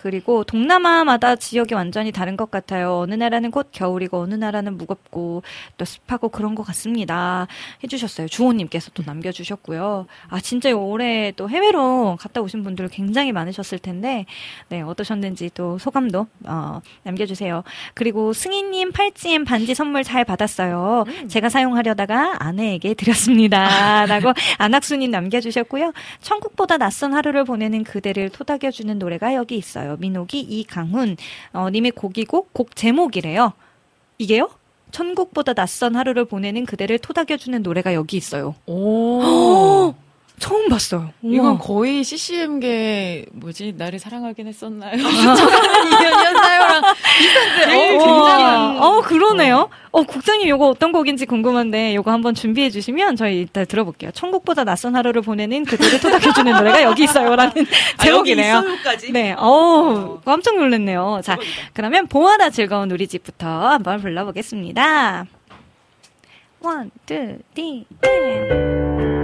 [0.00, 2.98] 그리고 동남아마다 지역이 완전히 다른 것 같아요.
[3.00, 5.42] 어느 나라는 곧 겨울이고 어느 나라는 무겁고
[5.76, 7.48] 또 습하고 그런 것 같습니다.
[7.82, 8.28] 해주셨어요.
[8.28, 10.06] 주호님께서 또 남겨주셨고요.
[10.28, 14.26] 아 진짜 올해 또 해외로 갔다 오신 분들 굉장히 많으셨을 텐데
[14.68, 17.64] 네 어떠셨는지 또 소감도 어, 남겨주세요.
[17.94, 21.06] 그리고 승희님 팔찌엔 반지 선물 잘 받았어요.
[21.26, 25.92] 제가 사용하려다가 아내에게 드렸습니다.라고 안학수님 남겨주셨고요.
[26.20, 29.87] 천국보다 낯선 하루를 보내는 그대를 토닥여주는 노래가 여기 있어요.
[29.96, 31.16] 민옥이 이강훈
[31.52, 33.52] 어, 님의 곡이고 곡 제목이래요.
[34.18, 34.50] 이게요?
[34.90, 38.54] 천국보다 낯선 하루를 보내는 그대를 토닥여주는 노래가 여기 있어요.
[38.66, 39.94] 오.
[40.38, 41.10] 처음 봤어요.
[41.22, 41.58] 이건 우와.
[41.58, 44.92] 거의 CCM계 뭐지 나를 사랑하긴 했었나요?
[44.96, 46.82] 인연이었나요랑
[47.18, 49.68] 비슷한데 어, 굉장히 어, 그러네요.
[49.90, 54.10] 어, 국장님 요거 어떤 곡인지 궁금한데 요거 한번 준비해 주시면 저희 이따 들어볼게요.
[54.12, 57.52] 천국보다 낯선 하루를 보내는 그들을 토닥여 주는 노래가 여기 있어요라는
[58.00, 58.56] 제목이네요.
[58.56, 59.12] 아, 있어요까지.
[59.12, 61.20] 네, 어우, 깜짝 놀랐네요.
[61.24, 61.36] 자,
[61.72, 65.26] 그러면 보아라 즐거운 우리 집부터 한번 불러보겠습니다.
[66.60, 69.17] 원, 투, 디, 보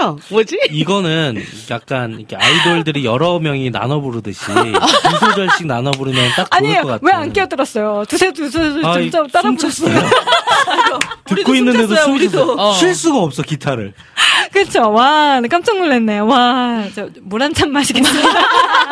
[0.00, 0.18] 곡이죠?
[0.30, 0.58] 뭐지?
[0.70, 6.82] 이거는 약간 이렇게 아이돌들이 여러 명이 나눠 부르듯이 두 소절씩 나눠 부르면 딱 좋을 아니에요.
[6.82, 7.00] 것 같아요.
[7.02, 8.04] 왜안 끼어들었어요?
[8.08, 9.54] 두세 두세 아, 좀 따라.
[9.56, 10.00] 찼어요.
[11.26, 12.42] 듣고 있는데도 숨 숨이.
[12.58, 12.72] 어.
[12.74, 13.94] 쉴 수가 없어 기타를.
[14.52, 14.90] 그쵸.
[14.90, 16.26] 와, 나 깜짝 놀랐네요.
[16.26, 18.28] 와, 저물 한잔 마시겠습니다.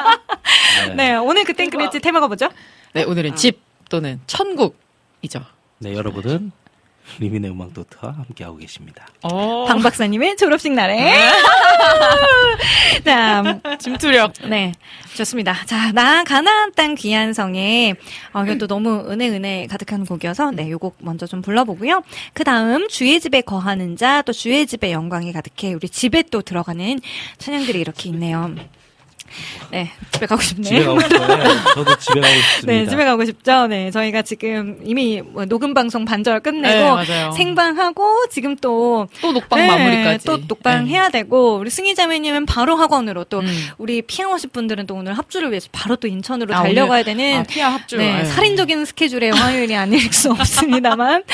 [0.97, 2.48] 네, 오늘 그땐 그랬지 테마가 뭐죠?
[2.94, 5.40] 네, 오늘은 집 또는 천국이죠.
[5.80, 6.51] 네 여러분은
[7.20, 9.07] 리민의 음악 도 트와 함께하고 계십니다.
[9.23, 9.65] 어.
[9.66, 11.15] 방 박사님의 졸업식 날에.
[13.05, 14.33] 자, 짐투력.
[14.49, 14.73] 네,
[15.16, 15.55] 좋습니다.
[15.66, 17.95] 자, 나 가나안 땅 귀한 성에
[18.33, 22.03] 어, 이것도 너무 은혜 은혜 가득한 곡이어서 네, 요곡 먼저 좀 불러보고요.
[22.33, 27.01] 그 다음 주의 집에 거하는 자, 또 주의 집에 영광이 가득해 우리 집에 또 들어가는
[27.39, 28.55] 찬양들이 이렇게 있네요.
[29.70, 30.62] 네, 집에 가고 싶네.
[30.68, 31.38] 집에 가고 싶어요.
[31.74, 32.72] 저도 집에 가고 싶습니다.
[32.72, 33.66] 네, 집에 가고 싶죠.
[33.66, 37.30] 네, 저희가 지금 이미 뭐 녹음 방송 반절 끝내고 네.
[37.36, 40.24] 생방하고 지금 또또 녹방 네, 마무리까지.
[40.26, 40.90] 또 녹방 네.
[40.92, 43.66] 해야 되고 우리 승희 자매님은 바로 학원으로 또 음.
[43.78, 47.42] 우리 피아오십 분들은 또 오늘 합주를 위해서 바로 또 인천으로 아, 달려가야 오늘- 되는 아,
[47.42, 47.96] 피아 합주.
[47.98, 48.24] 네, 예.
[48.24, 51.24] 살인적인 스케줄의 화요일이 아닐 수 없습니다만,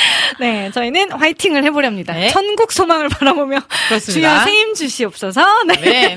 [0.40, 2.12] 네, 저희는 화이팅을 해보렵니다.
[2.14, 2.28] 네.
[2.30, 4.38] 천국 소망을 바라보며 그렇습니다.
[4.38, 5.44] 주여 세임 주시옵소서.
[5.64, 5.74] 네.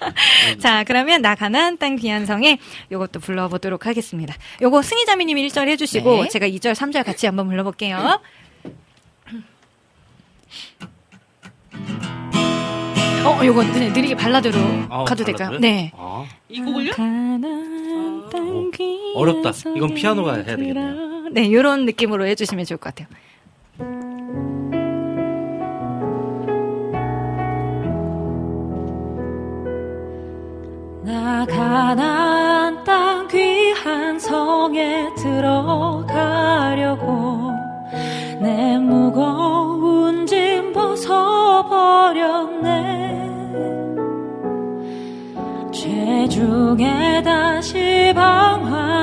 [0.60, 2.58] 자, 그러면 나 가나안 땅 귀한 성에
[2.92, 4.34] 요것도 불러보도록 하겠습니다.
[4.62, 6.28] 요거 승희자매님이 1절 해주시고 네.
[6.28, 8.20] 제가 2절, 3절 같이 한번 불러볼게요.
[13.24, 14.58] 어, 요거 느- 느리게 발라드로
[14.88, 15.48] 아, 가도 될까요?
[15.50, 15.60] 발라드요?
[15.60, 15.92] 네.
[15.94, 16.90] 아, 이 곡을요?
[16.92, 18.70] 어, 귀한
[19.14, 19.52] 어렵다.
[19.76, 21.28] 이건 피아노가 해야 되겠네요.
[21.32, 23.08] 네, 요런 느낌으로 해주시면 좋을 것 같아요.
[31.02, 36.60] 나 가나안 땅 귀한 성에 들어가려고
[38.40, 42.00] 내 무거운 짐 벗어버렸네.
[45.72, 48.99] 죄 중에 다시 방황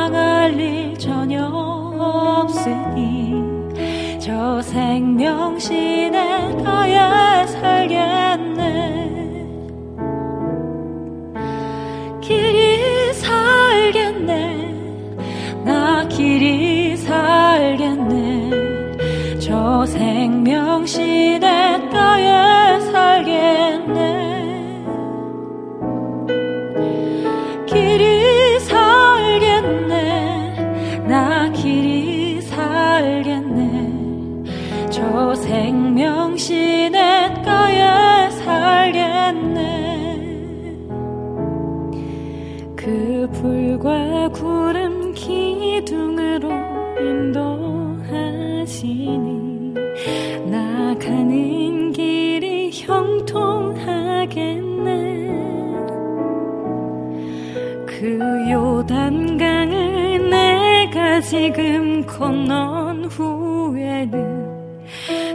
[62.17, 64.87] 건넌 후에는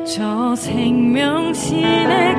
[0.04, 2.31] 저 생명신의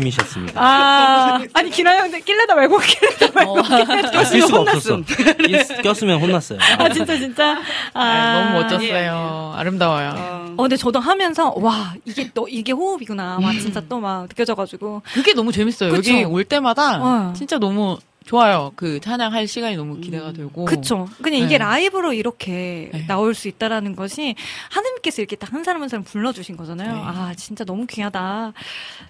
[0.00, 0.60] 네, 백스타님이셨습니다.
[0.60, 3.60] 아, 아니, 기나 형들 낄래다 말고, 낄래다 말고.
[3.60, 5.00] 아, 쓸 수가 없었어.
[5.02, 6.58] 낄- 꼈으면 혼났어요.
[6.78, 7.58] 아, 진짜, 진짜.
[7.94, 9.54] 아, 아, 너무 멋졌어요.
[9.56, 10.54] 아름다워요.
[10.56, 13.38] 어, 근데 저도 하면서, 와, 이게 또, 이게 호흡이구나.
[13.42, 15.02] 와, 진짜 또 막 느껴져가지고.
[15.12, 15.90] 그게 너무 재밌어요.
[15.92, 16.10] 그쵸?
[16.12, 17.32] 여기 올 때마다 어.
[17.36, 17.98] 진짜 너무
[18.30, 18.70] 좋아요.
[18.76, 20.64] 그 찬양할 시간이 너무 기대가 되고.
[20.64, 21.08] 그쵸.
[21.20, 21.58] 그냥 이게 네.
[21.58, 23.04] 라이브로 이렇게 네.
[23.08, 24.36] 나올 수 있다라는 것이
[24.70, 26.94] 하느님께서 이렇게 딱 한 사람 한 사람 불러주신 거잖아요.
[26.94, 27.00] 네.
[27.02, 28.52] 아, 진짜 너무 귀하다.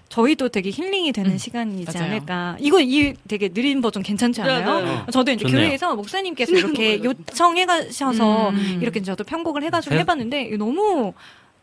[0.09, 2.09] 저희도 되게 힐링이 되는 음, 시간이지 맞아요.
[2.11, 2.57] 않을까.
[2.59, 4.79] 이거 이 되게 느린 버전 괜찮지 않아요?
[4.83, 5.01] 네, 네.
[5.11, 5.65] 저도 이제 좋네요.
[5.67, 8.79] 교회에서 목사님께서 이렇게 요청해 가셔서 음.
[8.81, 10.01] 이렇게 저도 편곡을 해가지고 네.
[10.01, 11.13] 해봤는데 이거 너무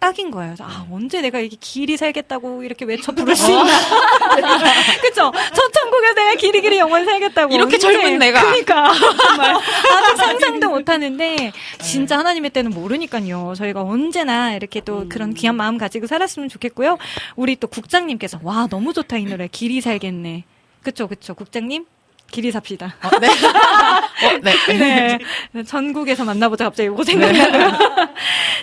[0.00, 0.54] 딱인 거예요.
[0.60, 3.64] 아, 언제 내가 이게 길이 살겠다고 이렇게 외쳐 부를 수 있나.
[5.02, 5.32] 그쵸?
[5.54, 7.52] 저 천국에서 내가 길이 길이 영원히 살겠다고.
[7.52, 7.78] 이렇게 언제.
[7.78, 8.42] 젊은 내가.
[8.42, 8.92] 그니까.
[8.94, 9.56] 정말.
[9.56, 11.52] 아직 상상도 못 하는데,
[11.82, 13.54] 진짜 하나님의 때는 모르니까요.
[13.56, 16.96] 저희가 언제나 이렇게 또 그런 귀한 마음 가지고 살았으면 좋겠고요.
[17.34, 19.48] 우리 또 국장님께서, 와, 너무 좋다, 이 노래.
[19.48, 20.44] 길이 살겠네.
[20.82, 21.34] 그쵸, 그쵸.
[21.34, 21.86] 국장님?
[22.30, 22.94] 길이 삽시다.
[23.02, 23.28] 어, 네.
[23.28, 25.18] 어, 네.
[25.52, 25.62] 네.
[25.64, 27.72] 전국에서 만나보자 갑자기 이거 생각나고요.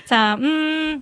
[0.06, 1.02] 자, 음.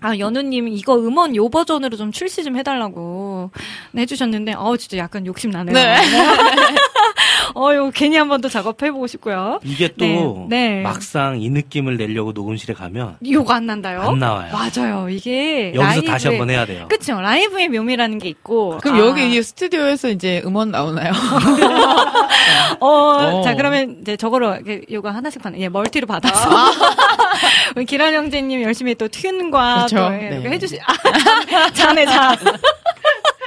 [0.00, 3.50] 아, 연우님, 이거 음원 요 버전으로 좀 출시 좀 해달라고
[3.92, 5.74] 네, 해주셨는데, 어 진짜 약간 욕심 나네요.
[5.74, 5.96] 네.
[7.54, 9.58] 어, 이거 괜히 한 번 더 작업해보고 싶고요.
[9.64, 10.80] 이게 또 네, 네.
[10.82, 14.02] 막상 이 느낌을 내려고 녹음실에 가면 요거 안 난다요?
[14.02, 14.52] 안 나와요.
[14.52, 15.08] 맞아요.
[15.08, 15.72] 이게.
[15.74, 16.86] 여기서 라이브의- 다시 한번 해야 돼요.
[16.88, 17.20] 그쵸.
[17.20, 18.78] 라이브의 묘미라는 게 있고.
[18.82, 21.12] 그럼 아, 여기 이 스튜디오에서 이제 음원 나오나요?
[22.80, 23.42] 어, 어.
[23.42, 24.56] 자, 그러면 이제 저거로,
[24.90, 26.48] 요거 하나씩 받는, 예, 멀티로 받아서.
[27.76, 29.96] 우리 기란 형제님 열심히 또 튠과 그렇죠.
[29.96, 30.50] 또 이렇게 네.
[30.50, 32.36] 해주시, 아, 자네, 자.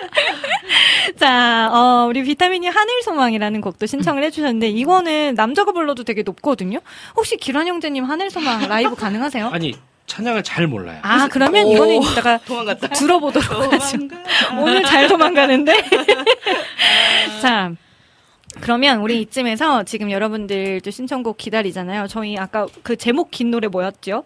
[1.18, 6.80] 자, 어, 우리 비타민이 하늘 소망이라는 곡도 신청을 해주셨는데, 이거는 남자가 불러도 되게 높거든요?
[7.16, 9.50] 혹시 기란 형제님 하늘 소망 라이브 가능하세요?
[9.50, 9.76] 아니
[10.08, 11.00] 찬양을 잘 몰라요.
[11.04, 12.90] 아, 그러면 이거는 이따가 도망갔다.
[12.90, 13.98] 들어보도록 하죠.
[14.60, 15.74] 오늘 잘 도망가는데.
[17.42, 17.72] 자.
[18.60, 22.08] 그러면 우리 이쯤에서 지금 여러분들도 신청곡 기다리잖아요.
[22.08, 24.26] 저희 아까 그 제목 긴 노래 뭐였죠?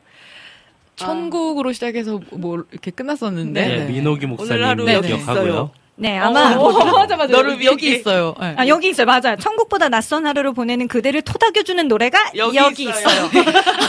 [0.96, 3.68] 천국으로 시작해서 뭐 이렇게 끝났었는데.
[3.68, 5.44] 네, 민호기 목사님 하루 여기 기억하고요.
[5.44, 5.72] 있어요.
[5.98, 7.32] 네, 아마 맞아, 맞아.
[7.32, 7.96] 너를 여기, 여기.
[7.96, 8.36] 있어요.
[8.40, 8.54] 네.
[8.58, 9.06] 아, 여기 있어요.
[9.06, 9.38] 맞아요.
[9.40, 13.26] 천국보다 낯선 하루를 보내는 그대를 토닥여 주는 노래가 여기, 여기 있어요.
[13.28, 13.44] 있어요.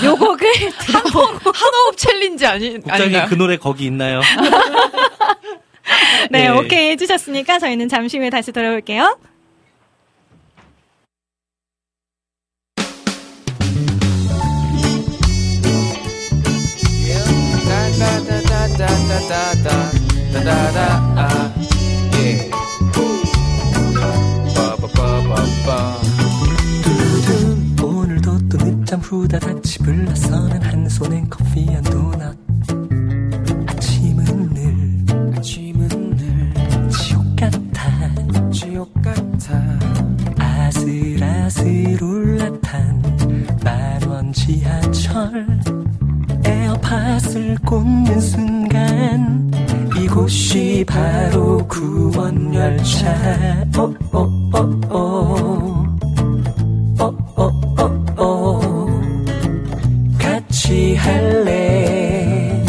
[0.05, 0.49] 요 곡을
[1.53, 3.27] 한호흡 챌린지 아니, 국장님?
[3.27, 4.21] 그 노래 거기 있나요?
[6.31, 6.49] 네, 네.
[6.49, 9.19] 오케이 해주셨으니까 저희는 잠시 후에 다시 돌아올게요.
[27.83, 32.37] 오늘도 또 늦잠 후다닥 집을 나서는 한 손엔 커피 한 도넛.
[33.67, 38.51] 아침은 늘 아침은 늘 지옥 같아.
[38.53, 39.63] 지옥 같아.
[40.39, 43.03] 아슬아슬 올라탄.
[43.65, 45.47] 만원 지하철
[46.47, 49.51] 에어팟을 꽂는 순간
[50.01, 53.11] 이곳이 바로 구원열차.
[53.77, 55.87] 어, 오오오오
[57.01, 58.61] 오오오오
[60.19, 62.65] 같이 할래.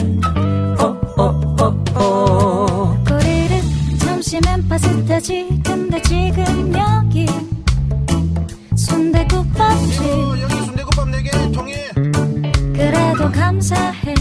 [0.80, 3.62] 오오오오 꼬리를
[4.00, 5.62] 점심엔 파스타지.
[5.64, 7.28] 근데 지금 여기
[8.76, 10.02] 순대국밥집.
[10.42, 11.78] 여기 순대국밥 4개 통일
[12.98, 14.16] 그래도 감사해.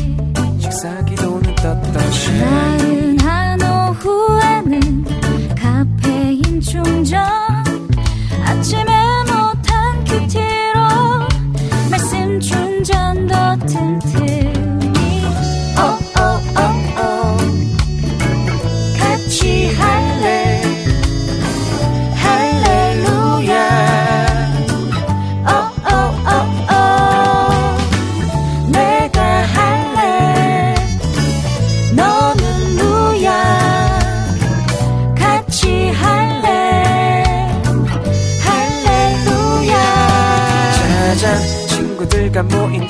[0.59, 5.05] 식사 기도는 떳떳이 나른한 오후에는
[5.57, 7.23] 카페인 충전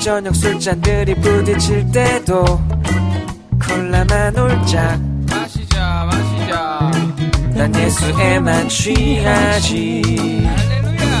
[0.07, 2.45] 저녁 술잔들이 부딪힐 때도
[3.61, 4.97] 콜라만 올짝
[5.29, 6.91] 마시자 마시자.
[7.49, 10.01] 난 예수에만 취하지.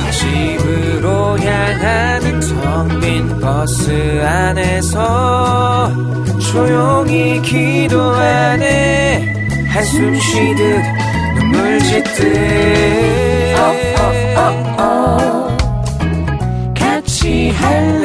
[0.09, 5.91] 집으로 향하는 텅 빈 버스 안에서
[6.49, 9.33] 조용히 기도하네.
[9.67, 10.81] 한숨 쉬듯
[11.35, 12.37] 눈물 짓듯.
[16.73, 17.96] 같이 할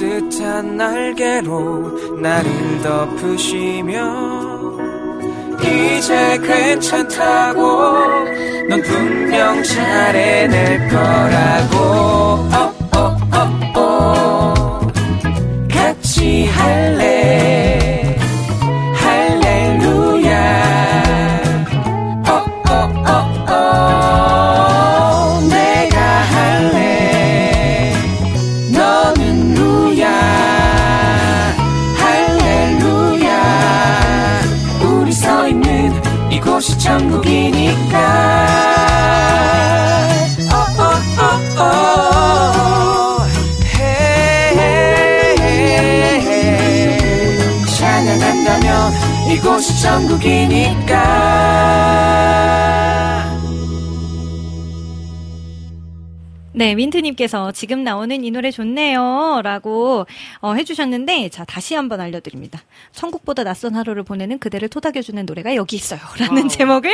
[0.00, 2.50] 따뜻한 날개로 나를
[2.82, 4.00] 덮으시며
[5.60, 7.60] 이제 괜찮다고
[8.70, 12.48] 넌 분명 잘해낼 거라고
[56.70, 59.40] 네, 민트님께서 지금 나오는 이 노래 좋네요.
[59.42, 60.06] 라고
[60.40, 62.60] 어, 해주셨는데, 자, 다시 한번 알려드립니다.
[62.92, 65.98] 천국보다 낯선 하루를 보내는 그대를 토닥여주는 노래가 여기 있어요.
[66.20, 66.92] 라는 제목을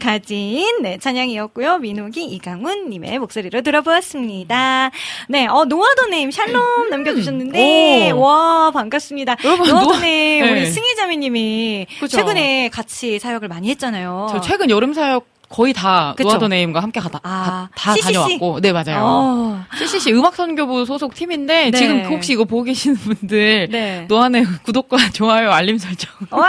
[0.00, 1.76] 가진, 네, 찬양이었고요.
[1.76, 4.92] 민욱이 이강훈님의 목소리로 들어보았습니다.
[5.28, 8.20] 네, 어, 노아도님, 샬롬 남겨주셨는데, 오.
[8.20, 9.36] 와, 반갑습니다.
[9.44, 10.64] 여러분, 노아도님, 노아- 우리 네.
[10.64, 12.16] 승희자매님이 그죠.
[12.16, 14.28] 최근에 같이 사역을 많이 했잖아요.
[14.30, 16.14] 저 최근 여름 사역 거의 다?
[16.18, 18.12] 노아더 네임과 함께 가다 아, 가- 다 CCC?
[18.12, 18.98] 다녀왔고, 네 맞아요.
[19.02, 19.64] 어.
[19.78, 21.78] CCC 음악 선교부 소속 팀인데 네.
[21.78, 24.04] 지금 혹시 이거 보고 계시는 분들 네.
[24.08, 26.48] 노안의 구독과 좋아요 알림 설정 와!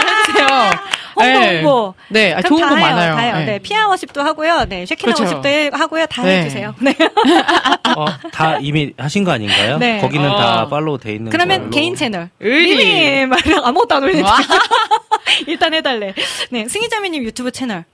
[0.00, 0.70] 좀 해주세요.
[1.14, 1.62] 홍보, 네.
[1.62, 1.94] 홍보.
[2.08, 3.14] 네, 아, 좋은 다거 해요, 많아요.
[3.14, 3.36] 다 해요.
[3.38, 3.44] 네.
[3.44, 4.64] 네, 피아 워십도 하고요.
[4.68, 5.36] 네, 쉐키나 그렇죠.
[5.36, 6.06] 워십도 하고요.
[6.06, 6.40] 다 네.
[6.40, 6.74] 해주세요.
[6.80, 6.94] 네.
[7.96, 9.78] 어, 다 이미 하신 거 아닌가요?
[9.78, 10.00] 네.
[10.00, 10.36] 거기는 어.
[10.36, 11.70] 다 팔로우 돼 있는 그러면 걸로.
[11.70, 12.30] 개인 채널.
[12.40, 13.26] 의리.
[13.26, 14.28] 말이랑 아무것도 안 올리는데.
[14.28, 14.38] 와.
[15.46, 16.14] 일단 해달래.
[16.50, 17.84] 네, 승희자매님 유튜브 채널.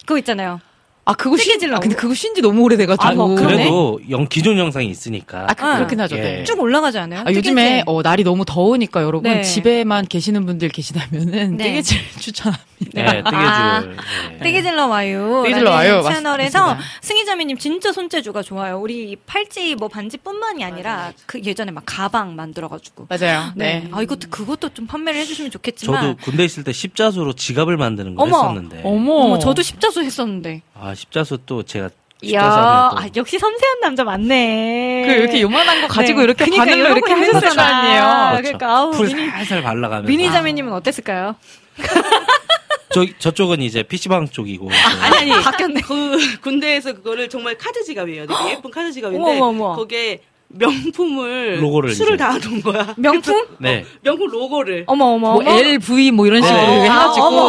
[0.00, 0.60] 그거 있잖아요.
[1.08, 1.48] 아 그거 쉰.
[1.74, 3.02] 아, 근데 그거 쉰지 너무 오래돼가지고.
[3.08, 3.54] 아, 뭐, 그러네.
[3.56, 5.46] 그래도 영 기존 영상이 있으니까.
[5.48, 5.76] 아, 그, 아.
[5.76, 6.16] 그렇긴 하죠.
[6.18, 6.20] 예.
[6.20, 6.44] 네.
[6.44, 7.22] 쭉 올라가지 않아요?
[7.26, 7.84] 아, 요즘에 뜨개질.
[7.86, 9.42] 어, 날이 너무 더우니까 여러분 네.
[9.42, 11.64] 집에만 계시는 분들 계시다면은 네.
[11.64, 12.68] 뜨개질 추천합니다.
[12.92, 13.80] 네, 아.
[13.80, 13.96] 뜨개줄.
[14.32, 14.38] 네.
[14.44, 15.42] 뜨개질러 와요.
[15.46, 16.02] 뜨개질러 와요.
[16.02, 16.88] 맞- 채널에서 맞습니다.
[17.00, 18.78] 승희자매님 진짜 손재주가 좋아요.
[18.78, 23.06] 우리 팔찌 뭐 반지뿐만이 아니라 그 예전에 막 가방 만들어가지고.
[23.08, 23.52] 맞아요.
[23.56, 23.80] 네.
[23.84, 23.88] 네.
[23.92, 26.02] 아 이것도 그것도 좀 판매를 해주시면 좋겠지만.
[26.02, 28.36] 저도 군대 있을 때 십자수로 지갑을 만드는 거 어머.
[28.42, 28.82] 했었는데.
[28.84, 29.12] 어머.
[29.14, 30.60] 어머, 저도 십자수 했었는데.
[30.80, 31.90] 아, 십자수 또 제가
[32.20, 35.04] 이야, 아, 역시 섬세한 남자 많네.
[35.06, 36.24] 그 이렇게 요만한 거 가지고 네.
[36.24, 37.62] 이렇게 그러니까 바늘로 이렇게 걸 하셨을 거.
[37.62, 38.42] 아니에요.
[38.42, 40.08] 그러니까 아우 풀 미니 살살 발라가면서.
[40.08, 41.36] 미니 자매님은 어땠을까요?
[42.92, 44.68] 저, 저쪽은 이제 PC방 쪽이고.
[45.02, 45.80] 아니 아니 바뀌었네.
[45.82, 48.26] 그 군대에서 그거를 정말 카드 지갑이에요.
[48.26, 49.76] 되게 예쁜 카드 지갑인데 어머, 어머, 어머.
[49.76, 52.24] 거기에 명품을 로고를 술을 이제.
[52.24, 52.94] 다 놓은 거야.
[52.96, 53.46] 명품?
[53.60, 53.84] 네.
[54.02, 54.84] 명품 로고를.
[54.86, 55.42] 어머 어머 뭐.
[55.44, 56.74] LV 뭐 이런 식으로 네.
[56.74, 57.40] 이렇게 아, 해가지고 어머,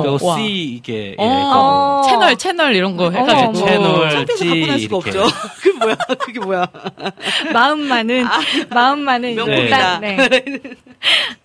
[0.00, 0.18] 어머.
[0.22, 0.36] 와.
[0.38, 0.44] C
[0.76, 2.02] 이게 어, 예, 어.
[2.08, 3.52] 채널 채널 이런 거 해가지고 어머.
[3.54, 5.18] 채널 창피해서 갖고 날 수가 이렇게.
[5.18, 5.36] 없죠.
[5.60, 5.96] 그게 뭐야?
[6.20, 6.66] 그게 뭐야?
[7.52, 8.24] 마음만은
[8.70, 9.98] 마음만은 명품이다.
[9.98, 10.60] 일단, 네.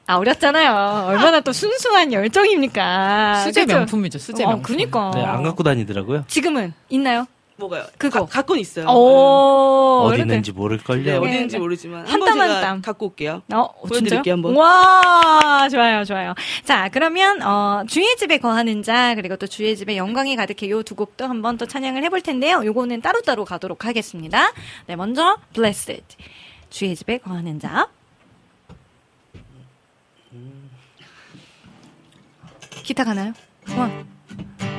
[0.07, 1.05] 아 어렸잖아요.
[1.07, 3.41] 얼마나 또 순수한 열정입니까?
[3.43, 3.65] 수제?
[3.65, 4.19] 명품이죠.
[4.19, 4.75] 수제 어, 명품.
[4.75, 5.11] 그니까.
[5.15, 6.25] 네, 안 갖고 다니더라고요.
[6.27, 7.25] 지금은 있나요?
[7.61, 7.85] 뭐가요?
[7.97, 8.21] 그거.
[8.21, 8.85] 가, 갖고는 있어요.
[8.87, 10.03] 오.
[10.05, 10.21] 어디 이렇게.
[10.23, 11.03] 있는지 모를걸요.
[11.03, 11.59] 네, 어디 네, 있는지 네.
[11.59, 12.81] 모르지만 한 땀한 제가 땀.
[12.81, 13.41] 갖고 올게요.
[13.53, 14.33] 어, 보여드릴게요?
[14.33, 14.55] 한번.
[14.55, 16.33] 와, 좋아요, 좋아요.
[16.65, 20.95] 자, 그러면, 어, 주의 집에 거하는 자, 그리고 또 주의 집에 영광이 가득해 요 두
[20.95, 22.63] 곡도 한번 또 찬양을 해볼 텐데요.
[22.65, 24.51] 요거는 따로따로 가도록 하겠습니다.
[24.87, 26.03] 네, 먼저, Blessed.
[26.69, 27.87] 주의 집에 거하는 자.
[32.83, 33.33] 기타 가나요?
[33.77, 34.70] 원.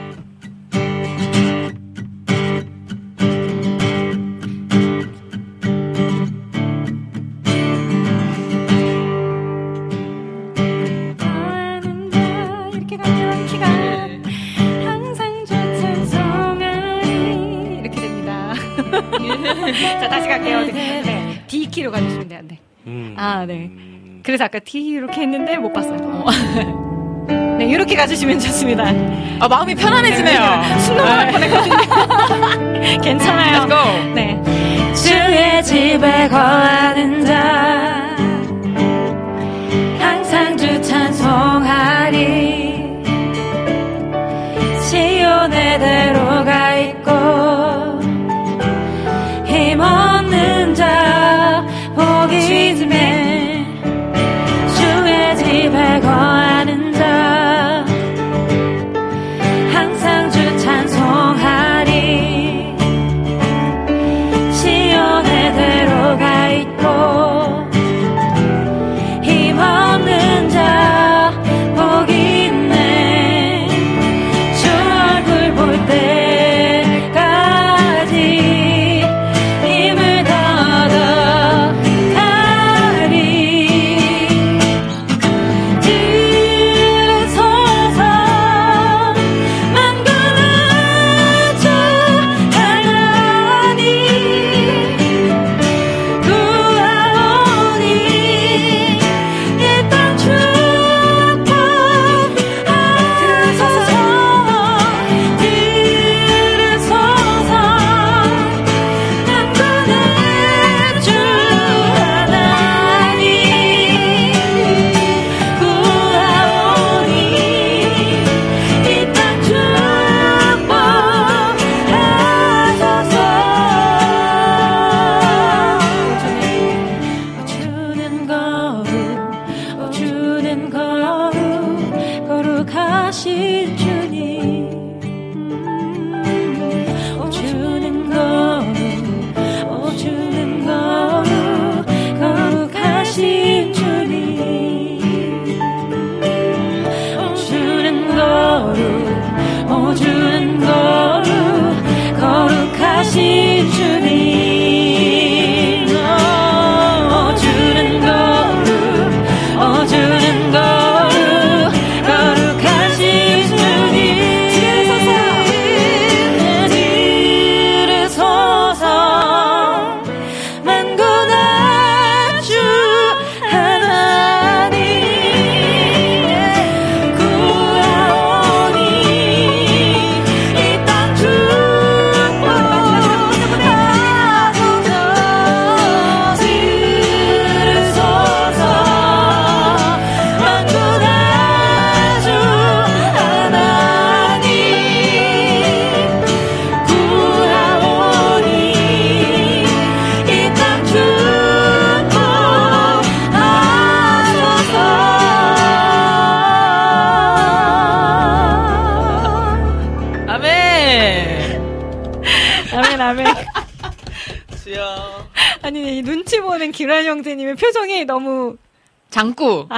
[20.01, 20.61] 자, 다시 갈게요.
[20.61, 20.73] 네, 네.
[20.73, 21.03] 네.
[21.03, 22.41] 네 D키로 가주시면 돼요.
[22.45, 22.59] 네.
[22.87, 23.15] 음.
[23.17, 23.71] 아, 네.
[24.23, 25.99] 그래서 아까 T 이렇게 했는데 못 봤어요.
[26.03, 26.25] 아.
[26.27, 26.31] 어.
[27.59, 28.85] 네, 이렇게 가주시면 좋습니다.
[29.41, 30.41] 아, 마음이 편안해지네요.
[30.41, 31.77] 네, 숨 넘어갈 뻔했거든요.
[33.03, 33.61] 괜찮아요.
[33.61, 34.15] Let's go.
[34.15, 34.43] 네.
[34.95, 38.17] 주의 집에 거하는자
[39.99, 42.73] 항상 주 찬송하리
[44.83, 47.02] 시온의 대로가 있다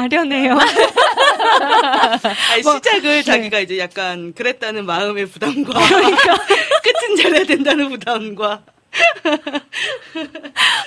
[0.04, 0.58] 아련해요.
[2.52, 3.22] 아니, 뭐, 시작을 네.
[3.22, 8.62] 자기가 이제 약간 그랬다는 마음의 부담과 끝은 잘해야 된다는 부담과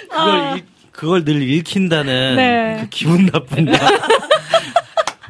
[0.09, 2.77] 그걸, 읽- 그걸 늘 읽힌다는 네.
[2.81, 3.77] 그 기분 나쁜 거.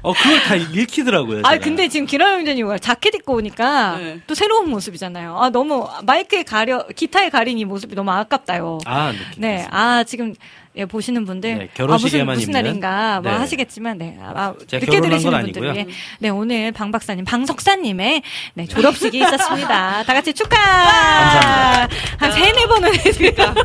[0.03, 1.41] 어, 그걸 다 읽히더라고요.
[1.43, 1.64] 아 제가.
[1.64, 4.19] 근데 지금 형제님 자켓 입고 오니까 네.
[4.27, 5.38] 또 새로운 모습이잖아요.
[5.38, 8.77] 아 너무 마이크에 가려 기타에 가린 이 모습이 너무 아깝다요.
[8.85, 9.41] 아, 느낌.
[9.41, 10.34] 네, 아 지금
[10.77, 12.51] 예, 보시는 분들 네, 결혼식에만 아, 무슨, 무슨?
[12.51, 13.37] 날인가 뭐 네.
[13.39, 15.63] 하시겠지만 네, 아, 제가 늦게 들으시는 건 분들.
[15.73, 15.87] 위해
[16.19, 18.21] 네 오늘 방 박사님, 방 석사님의
[18.53, 20.03] 네, 졸업식이 있었습니다.
[20.05, 20.57] 다 같이 축하.
[20.57, 21.89] 감사합니다.
[22.17, 23.55] 한 세네 번은 해드릴까.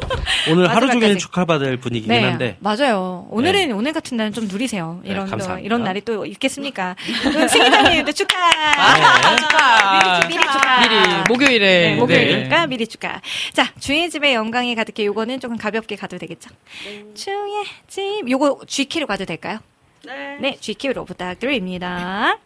[0.50, 0.92] 오늘 하루.
[0.92, 2.56] 종일 축하받을 분위기긴 네, 한데.
[2.60, 3.26] 맞아요.
[3.30, 5.00] 오늘은 오늘 같은 날은 좀 누리세요.
[5.04, 5.64] 네, 이런 또, 감사합니다.
[5.64, 6.96] 이런 날이 또 있겠습니까?
[7.26, 8.36] 오늘 승희자님도 축하.
[8.76, 10.28] 아, 축하.
[10.28, 10.80] 미리, 미리 축하.
[10.80, 11.90] 미리 목요일에.
[11.92, 13.20] 네, 목요일이니까 미리 축하.
[13.52, 15.06] 자, 주의 집에 영광이 가득해.
[15.06, 16.50] 요거는 조금 가볍게 가도 되겠죠?
[17.14, 18.28] 주의 집.
[18.28, 19.58] 요거 G키로 가도 될까요?
[20.04, 20.38] 네.
[20.40, 22.38] 네, G키로 부탁드립니다.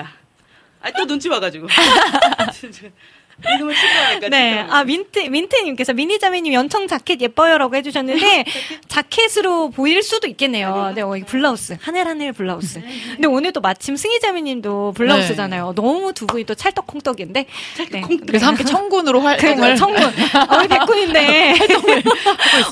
[0.00, 0.92] 아니.
[0.94, 1.66] 아, 또 눈치 봐가지고.
[3.56, 4.28] 이름을 친구하니까.
[4.28, 4.63] 네.
[4.74, 8.44] 아, 민트, 민트님께서 미니자매님 연청 자켓 예뻐요라고 해주셨는데,
[8.88, 10.90] 자켓으로 보일 수도 있겠네요.
[10.96, 11.78] 네, 어, 이 블라우스.
[11.80, 12.82] 하늘하늘 블라우스.
[13.12, 15.74] 근데 오늘도 마침 승희자매님도 블라우스잖아요.
[15.76, 17.46] 너무 두 분이 또 찰떡콩떡인데.
[17.92, 18.02] 네.
[18.26, 19.76] 그래서 함께 청군으로 활동을.
[19.76, 20.02] 청군.
[20.34, 21.54] 아, 우리 백군인데.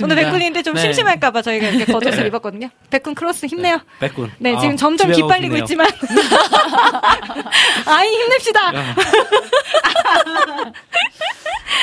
[0.03, 0.81] 오늘 백군인데 좀 네.
[0.81, 2.69] 심심할까봐 저희가 이렇게 겉옷을 입었거든요.
[2.91, 3.79] 백군 크로스 힘내요.
[4.01, 4.33] 백군.
[4.39, 5.57] 네, 아, 지금 점점 집에 가고 기빨리고.
[5.59, 5.87] 있지만.
[7.87, 8.73] 아이, 힘냅시다.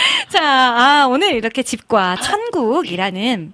[0.10, 0.26] 야.
[0.30, 3.54] 자, 아, 오늘 이렇게 집과 천국이라는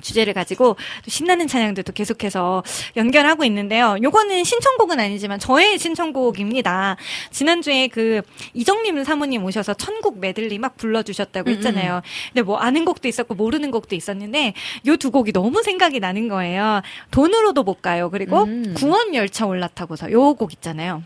[0.00, 0.74] 주제를 가지고
[1.04, 2.64] 또 신나는 찬양들도 계속해서
[2.96, 3.96] 연결하고 있는데요.
[4.02, 6.96] 요거는 신청곡은 아니지만 저의 신청곡입니다.
[7.30, 8.20] 지난주에 그
[8.52, 12.02] 이정림 사모님 오셔서 천국 메들리 막 불러주셨다고 음, 했잖아요.
[12.32, 14.54] 근데 뭐 아는 곡도 있었고 모르는 곡도 있었는데
[14.88, 16.82] 요 두 곡이 너무 생각이 나는 거예요.
[17.12, 18.10] 돈으로도 못 가요.
[18.10, 18.74] 그리고 음.
[18.76, 21.04] 구원 열차 올라타고서 요 곡 있잖아요.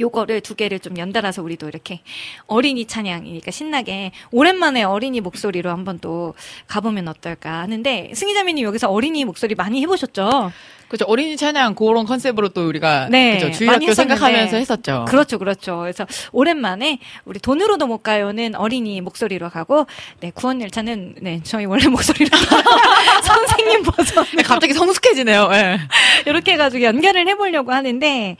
[0.00, 2.00] 요거를 두 개를 좀 연달아서 우리도 이렇게
[2.46, 6.34] 어린이 찬양이니까 신나게 오랜만에 어린이 목소리로 한번 또
[6.68, 10.52] 가보면 어떨까 하는데 승희자매님 여기서 어린이 목소리 많이 해보셨죠?
[10.88, 13.92] 그죠 어린이 찬양 그런 컨셉으로 또 우리가 네, 그죠 많이 주일학교.
[13.92, 15.04] 생각하면서 했었죠.
[15.06, 15.80] 그렇죠, 그렇죠.
[15.80, 19.86] 그래서 오랜만에 우리 돈으로도 못 가요는 어린이 목소리로 가고,
[20.20, 22.30] 네 구원 열차는 네 저희 원래 목소리로
[23.22, 25.50] 선생님 버전 네, 갑자기 성숙해지네요.
[25.52, 25.78] 예.
[26.24, 28.36] 이렇게 해가지고 연결을 해보려고 하는데,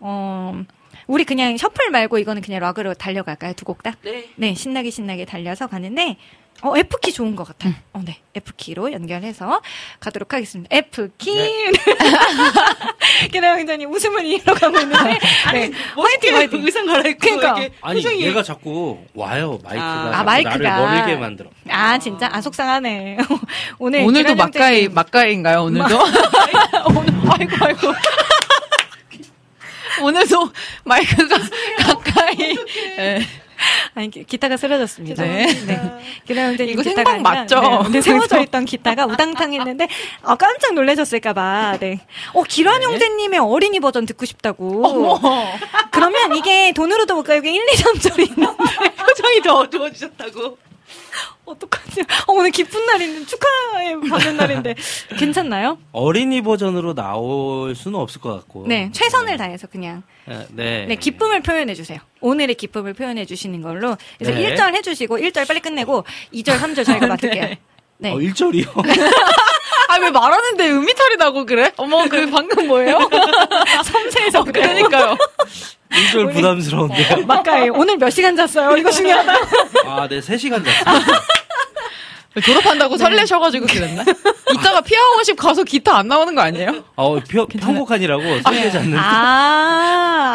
[0.00, 0.64] 어,
[1.06, 3.52] 우리 그냥 셔플 말고 이거는 그냥 락으로 달려갈까요?
[3.54, 3.92] 두 곡 다?
[4.02, 4.28] 네.
[4.36, 6.16] 네, 신나게 신나게 달려서 가는데,
[6.62, 7.74] 어, F키 좋은 것 같아요.
[7.92, 8.18] 어, 네.
[8.34, 9.60] F키로 연결해서
[10.00, 10.74] 가도록 하겠습니다.
[10.74, 11.72] F키!
[13.32, 15.18] 기다려 굉장히 웃음을 이어가고 있는데,
[15.52, 15.70] 네.
[15.96, 16.64] 화이팅, 화이팅!
[16.64, 17.74] 의상 갈아입고 그러니까.
[17.82, 20.04] 아니 표정이 얘가 자꾸 와요 마이크가 아.
[20.04, 20.56] 자꾸 아, 마이크가.
[20.58, 21.50] 나를 멀게 만들어.
[21.68, 22.28] 아, 진짜?
[22.32, 23.18] 아, 속상하네.
[23.78, 24.00] 오늘.
[24.04, 25.62] 오늘도 막가이 막가이인가요?
[25.64, 25.98] 오늘도?
[26.96, 27.94] 오늘 아이고 아이고.
[30.02, 30.50] 오늘도
[30.84, 31.36] 마이크가
[31.86, 32.56] 가까이.
[32.98, 33.20] 예.
[33.94, 35.22] 아니, 기- 기타가 쓰러졌습니다.
[35.22, 35.46] 네.
[36.26, 37.60] 기다려 형제님 이거 기타가 생방 맞죠?
[37.60, 39.88] 네, 근데 세워져 있던 기타가 우당탕 했는데,
[40.22, 42.00] 아, 깜짝 놀라셨을까봐, 네.
[42.34, 45.18] 어, 기란 형제님의 어린이 버전 듣고 싶다고.
[45.92, 47.38] 그러면 이게 돈으로도 못 가요.
[47.38, 48.52] 이게 1, 2점짜리 있는데.
[48.96, 50.58] 표정이 더 어두워지셨다고.
[51.44, 52.00] 어떡하지?
[52.28, 54.74] 어, 오늘 기쁜 날인데, 축하해 받는 날인데.
[55.18, 55.78] 괜찮나요?
[55.92, 58.66] 어린이 버전으로 나올 수는 없을 것 같고.
[58.66, 60.02] 네, 최선을 다해서 그냥.
[60.26, 60.46] 네.
[60.50, 60.86] 네.
[60.86, 61.98] 네, 기쁨을 표현해 주세요.
[62.20, 63.96] 오늘의 기쁨을 표현해 주시는 걸로.
[64.18, 64.54] 그래서 네.
[64.54, 67.54] 1절 해 주시고, 1절 빨리 끝내고, 2절, 3절 저희가 맡을게요.
[67.98, 68.12] 네.
[68.12, 68.82] 어, 1절이요?
[69.88, 71.70] 아 왜 말하는데 음이탈이 나고 그래?
[71.76, 72.98] 어머 그 방금 뭐예요?
[73.84, 75.16] 섬세해서 어, 그러니까요.
[75.90, 77.24] 1절 부담스러운데요.
[77.26, 78.76] 막가에 오늘 몇 시간 잤어요?
[78.76, 79.32] 이거 중요하다.
[79.86, 81.04] 아, 네, 3시간 잤어요.
[82.44, 84.02] 졸업한다고 설레셔가지고 그랬나?
[84.52, 86.82] 이따가 피아원십 가서 기타 안 나오는 거 아니에요?
[86.96, 88.98] 어, 표, 편곡하니라고 설레 잤는데.
[88.98, 89.04] 아,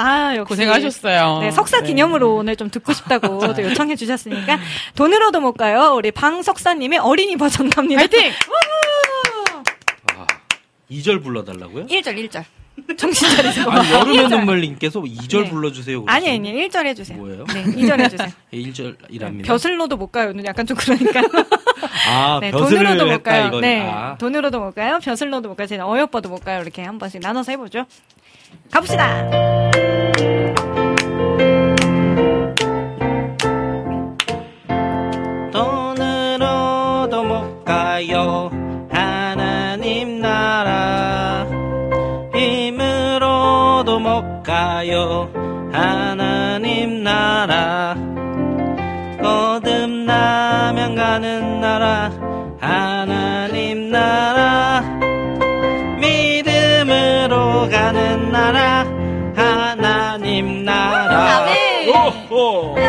[0.05, 0.47] 아, 역시.
[0.47, 1.39] 고생하셨어요.
[1.41, 4.59] 네, 석사 기념으로 오늘 좀 듣고 싶다고 또 요청해 주셨으니까
[4.95, 5.91] 돈으로도 못 가요.
[5.97, 7.99] 우리 방 석사님의 어린이 버전 갑니다.
[7.99, 8.31] 화이팅!
[10.89, 11.85] 아, 2절 불러달라고요?
[11.87, 12.43] 1절, 1절.
[12.97, 13.69] 정신 차리세요.
[13.69, 14.29] 아니, 여름의 1절.
[14.37, 15.49] 눈물님께서 2절 네.
[15.49, 16.03] 불러주세요.
[16.07, 17.17] 아니, 아니, 1절 해주세요.
[17.17, 17.45] 뭐예요?
[17.53, 18.29] 네, 2절 해주세요.
[18.53, 19.45] 1절이랍니다.
[19.45, 21.21] 벼슬로도 못 가요는 약간 좀 그러니까.
[22.09, 23.47] 아, 네, 돈으로도 못 가요.
[23.47, 23.61] 이건.
[23.61, 24.15] 네, 아.
[24.17, 24.99] 돈으로도 못 가요.
[25.03, 25.67] 벼슬로도 못 가요.
[25.67, 26.61] 제가 어여뻐도 못 가요.
[26.61, 27.85] 이렇게 한 번씩 나눠서 해보죠.
[28.71, 29.29] 가봅시다.
[35.89, 38.49] 돈으로도 못 가요
[44.43, 45.29] 가요.
[45.71, 47.95] 하나님 나라.
[49.21, 52.11] 거듭나면 가는 나라.
[52.59, 54.81] 하나님 나라.
[55.99, 58.85] 믿음으로 가는 나라.
[59.35, 61.45] 하나님 나라.
[62.29, 62.88] 오호.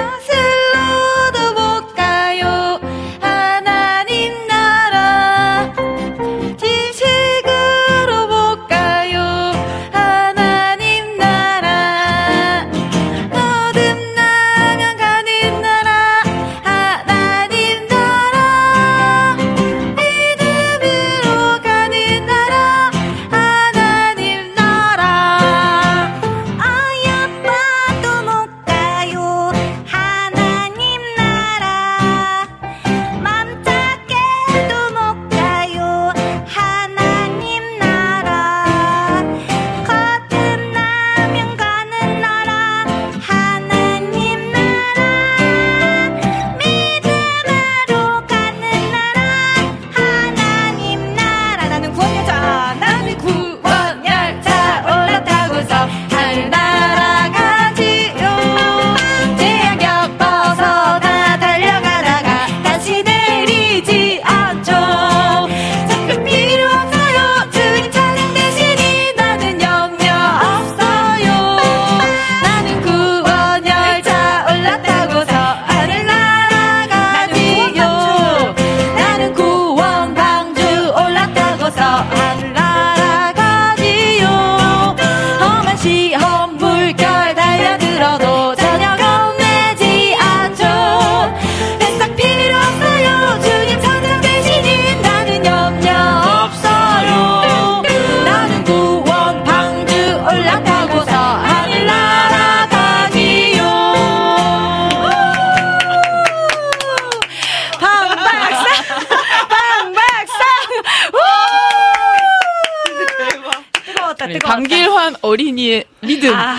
[115.31, 116.35] 어린이의 리듬.
[116.35, 116.57] 아,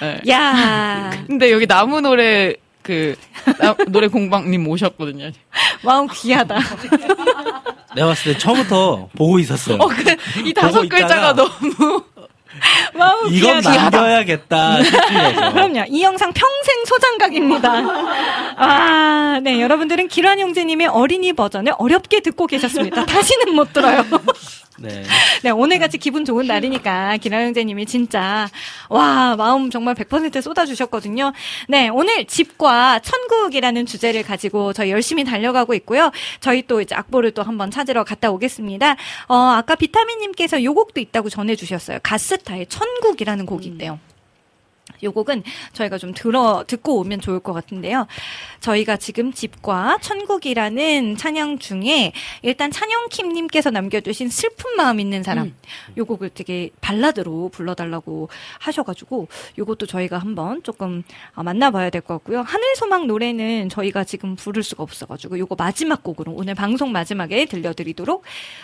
[0.00, 0.20] 네.
[0.28, 1.10] 야.
[1.26, 3.16] 근데 여기 나무 노래 그
[3.58, 5.30] 나- 노래 공방님 오셨거든요.
[5.82, 6.58] 마음 귀하다.
[7.94, 9.78] 내가 봤을 때 처음부터 보고 있었어요.
[9.78, 12.04] 어, 그, 이 다섯 글자가 있다가 너무
[12.94, 13.98] 마음 이건 귀하다.
[13.98, 14.78] 남겨야겠다.
[15.52, 15.84] 그럼요.
[15.88, 17.72] 이 영상 평생 소장각입니다.
[18.56, 19.60] 아, 네.
[19.60, 23.04] 여러분들은 기란 형제님의 어린이 버전을 어렵게 듣고 계셨습니다.
[23.06, 24.04] 다시는 못 들어요.
[24.76, 25.04] 네.
[25.44, 28.48] 네, 오늘 같이 기분 좋은 날이니까 기란 형제님이 진짜
[28.88, 31.32] 와 마음 정말 100% 쏟아주셨거든요.
[31.68, 36.10] 네, 오늘 집과 천국이라는 주제를 가지고 저희 열심히 달려가고 있고요.
[36.40, 38.96] 저희 또 이제 악보를 또 한번 찾으러 갔다 오겠습니다.
[39.28, 41.98] 어, 아까 비타민님께서 요 곡도 있다고 전해주셨어요.
[42.02, 43.98] 가스 타의 천국이라는 곡이 있대요.
[45.02, 45.42] 요 곡은
[45.72, 48.06] 저희가 좀 들어 듣고 오면 좋을 것 같은데요.
[48.60, 52.12] 저희가 지금 집과 천국이라는 찬양 중에
[52.42, 55.54] 일단 찬영킴 님께서 남겨주신 슬픈 마음 있는 사람
[55.96, 58.28] 요 곡을 되게 발라드로 불러달라고
[58.60, 59.28] 하셔가지고
[59.58, 61.02] 요것도 저희가 한번 조금
[61.34, 62.42] 어, 만나봐야 될 것 같고요.
[62.42, 68.22] 하늘소망 노래는 저희가 지금 부를 수가 없어가지고 요거 마지막 곡으로 오늘 방송 마지막에 들려드리도록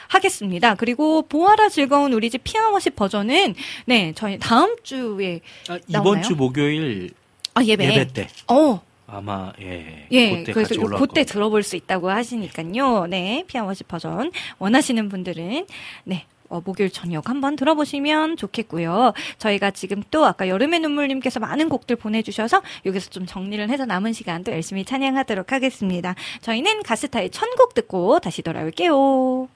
[0.09, 0.75] 하겠습니다.
[0.75, 3.55] 그리고 보아라 즐거운 우리 집 피아워십 버전은
[3.87, 6.10] 네 저희 다음 주에 아, 나오나요?
[6.13, 7.11] 이번 주 목요일
[7.55, 10.07] 아 예배 예배 때 어 아마 예.
[10.13, 11.25] 예, 그때 그래서 같이 요- 올라올 그때.
[11.25, 13.07] 들어볼 수 있다고 하시니까요.
[13.09, 15.67] 네, 피아워시 버전 원하시는 분들은
[16.05, 16.27] 네.
[16.49, 19.13] 어, 목요일 저녁 한번 들어보시면 좋겠고요.
[19.39, 24.51] 저희가 지금 또 아까 여름의 눈물님께서 많은 곡들 보내주셔서 여기서 좀 정리를 해서 남은 시간도
[24.51, 26.17] 열심히 찬양하도록 하겠습니다.
[26.41, 29.49] 저희는 가스타의 천곡 듣고 다시 돌아올게요.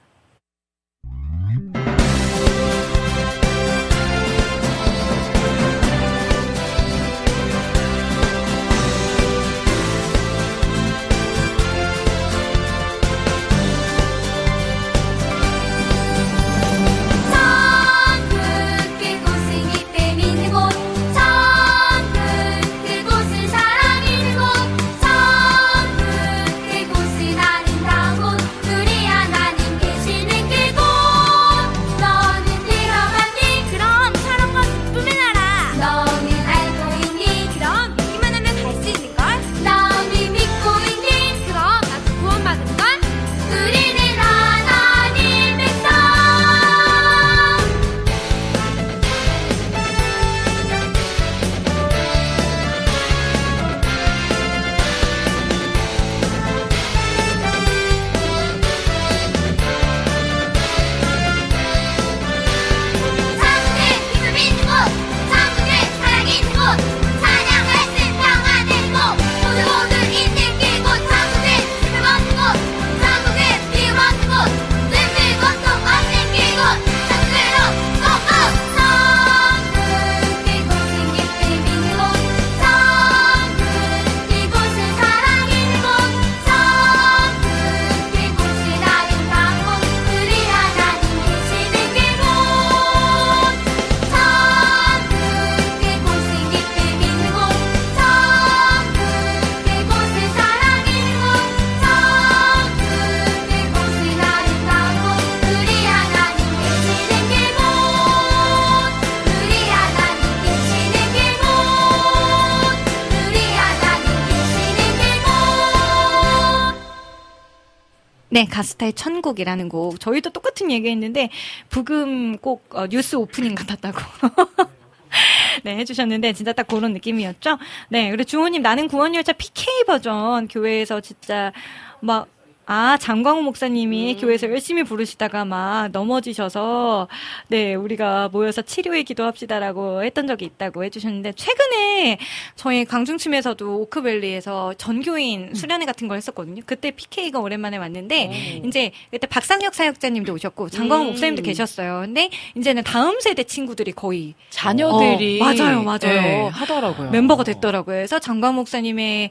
[118.35, 120.01] 네, 가스타의 천국이라는 곡.
[120.01, 121.31] 저희도 똑같은 얘기했는데
[121.69, 123.97] 부금 꼭 어, 뉴스 오프닝 같았다고.
[125.62, 127.59] 네, 해주셨는데 진짜 딱 그런 느낌이었죠.
[127.90, 131.52] 네, 그리고 주호님 나는 구원열차 PK 버전 교회에서 진짜
[132.01, 132.27] 막
[132.66, 137.09] 아, 장광호 목사님이 교회에서 열심히 부르시다가 막 넘어지셔서,
[137.49, 142.19] 네, 우리가 모여서 치료에 기도합시다라고 했던 적이 있다고 해주셨는데, 최근에
[142.57, 146.62] 저희 강중침에서도 오크밸리에서 전교인 수련회 같은 걸 했었거든요.
[146.65, 151.07] 그때 PK가 오랜만에 왔는데, 이제 그때 박상혁 사역자님도 오셨고, 장광호 음.
[151.09, 152.03] 목사님도 계셨어요.
[152.05, 155.99] 근데 이제는 다음 세대 친구들이 거의 자녀들이 어, 맞아요, 맞아요.
[156.01, 157.11] 네, 하더라고요.
[157.11, 157.97] 멤버가 됐더라고요.
[157.97, 159.31] 그래서 장광 목사님의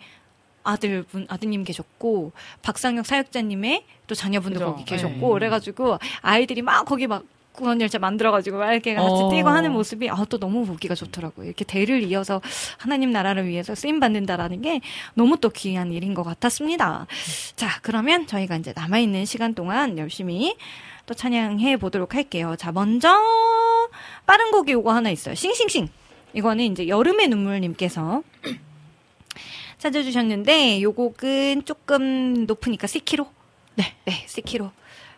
[0.64, 2.32] 아들분 아드님 계셨고
[2.62, 4.72] 박상혁 사역자님의 또 자녀분도 그죠.
[4.72, 5.34] 거기 계셨고 네.
[5.34, 9.30] 그래가지고 아이들이 막 거기 막 구원 열차 만들어가지고 막 이렇게 같이 어.
[9.30, 11.46] 뛰고 하는 모습이 아 또 너무 보기가 좋더라고요.
[11.46, 12.42] 이렇게 대를 이어서
[12.80, 14.82] 하나님 나라를 위해서 쓰임 받는다라는 게
[15.14, 17.06] 너무 또 귀한 일인 것 같았습니다.
[17.56, 20.56] 자 그러면 저희가 이제 남아 있는 시간 동안 열심히
[21.06, 22.56] 또 찬양해 보도록 할게요.
[22.58, 23.22] 자 먼저
[24.26, 25.36] 빠른 곡이 요거 하나 있어요.
[25.36, 25.90] 싱싱싱.
[26.34, 28.24] 이거는 이제 여름의 눈물님께서
[29.84, 33.28] 찾아주셨는데 요 곡은 조금 높으니까 C키로
[33.76, 34.72] 네, 네, C키로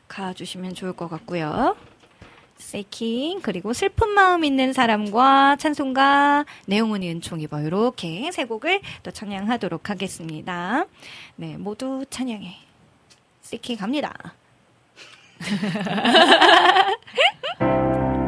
[0.08, 1.76] 가주시면 좋을 것 같고요.
[2.58, 10.88] 세이킹 그리고 슬픈 마음 있는 사람과 찬송가 내용은이 은총이버 이렇게 세 곡을 또 찬양하도록 하겠습니다.
[11.36, 12.56] 네, 모두 찬양해.
[13.42, 14.34] 세이킹 갑니다.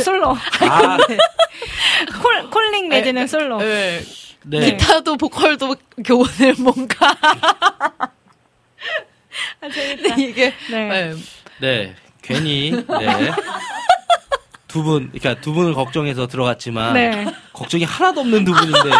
[0.00, 0.98] 솔로죠 솔로 아,
[2.22, 4.00] 콜, 콜링 내지는 솔로 네.
[4.44, 4.76] 네.
[4.76, 7.16] 기타도 보컬도 교원을 뭔가
[9.60, 10.14] 아, 재밌다.
[10.16, 10.88] 이게 네.
[10.88, 11.14] 네.
[11.60, 13.32] 네, 괜히 네.
[14.66, 17.26] 두 분, 그러니까 두 분을 걱정해서 들어갔지만 네.
[17.52, 18.90] 걱정이 하나도 없는 두 분인데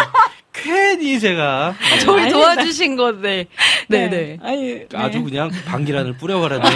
[0.53, 3.47] 괜히 제가 네, 저희 도와주신 건데
[3.87, 4.37] 네, 네.
[4.41, 5.23] 아니, 아주 네.
[5.23, 6.75] 그냥 방귀란을 뿌려버렸네요.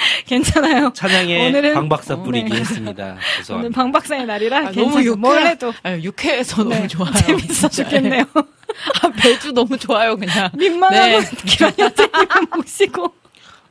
[0.26, 0.92] 괜찮아요.
[0.94, 2.60] 찬양에 오늘은- 방박사 어, 뿌리기 네.
[2.60, 3.04] 했습니다.
[3.04, 3.74] 오늘 죄송합니다.
[3.74, 4.88] 방박사의 날이라 아, 괜찮아요.
[4.90, 6.76] 너무 유쾌, 뭘 해도 아, 유쾌해서 네.
[6.76, 7.12] 너무 좋아요.
[7.12, 7.68] 재밌어.
[7.68, 8.24] 죽겠네요.
[8.34, 10.50] 아, 매주 너무 좋아요, 그냥.
[10.54, 11.30] 민망하고 네.
[11.46, 13.14] 기란이 선생님 모시고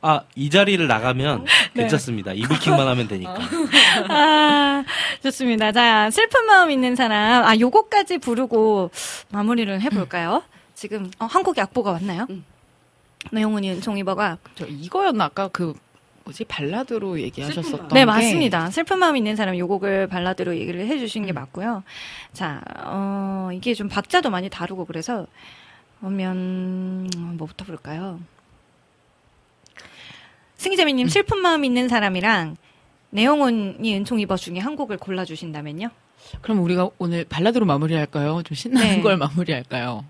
[0.02, 1.44] 아, 이 자리를 나가면
[1.74, 1.82] 네.
[1.82, 2.32] 괜찮습니다.
[2.32, 3.36] 이불킥만 하면 되니까.
[4.08, 4.82] 아,
[5.22, 5.72] 좋습니다.
[5.72, 7.44] 자, 슬픈 마음 있는 사람.
[7.44, 8.90] 아, 요거까지 부르고
[9.30, 10.42] 마무리를 해볼까요?
[10.74, 12.26] 지금, 어, 한국의 악보가 왔나요?
[13.30, 14.38] 내용은 은총이버가.
[14.54, 15.24] 저 이거였나?
[15.26, 15.74] 아까 그,
[16.24, 16.44] 뭐지?
[16.44, 17.88] 발라드로 얘기하셨었던.
[17.88, 18.70] 네, 게 맞습니다.
[18.70, 21.82] 슬픈 마음 있는 사람 요 곡을 발라드로 얘기를 해주신 게 맞고요.
[22.32, 25.26] 자, 어, 이게 좀 박자도 많이 다르고 그래서,
[25.98, 28.20] 그러면, 뭐부터 부를까요?
[30.56, 32.56] 승희재미님, 슬픈 마음 있는 사람이랑
[33.10, 35.88] 내용은이 은총이버 중에 한 곡을 골라주신다면요?
[36.42, 38.42] 그럼 우리가 오늘 발라드로 마무리할까요?
[38.42, 39.00] 좀 신나는 네.
[39.00, 40.04] 걸 마무리할까요?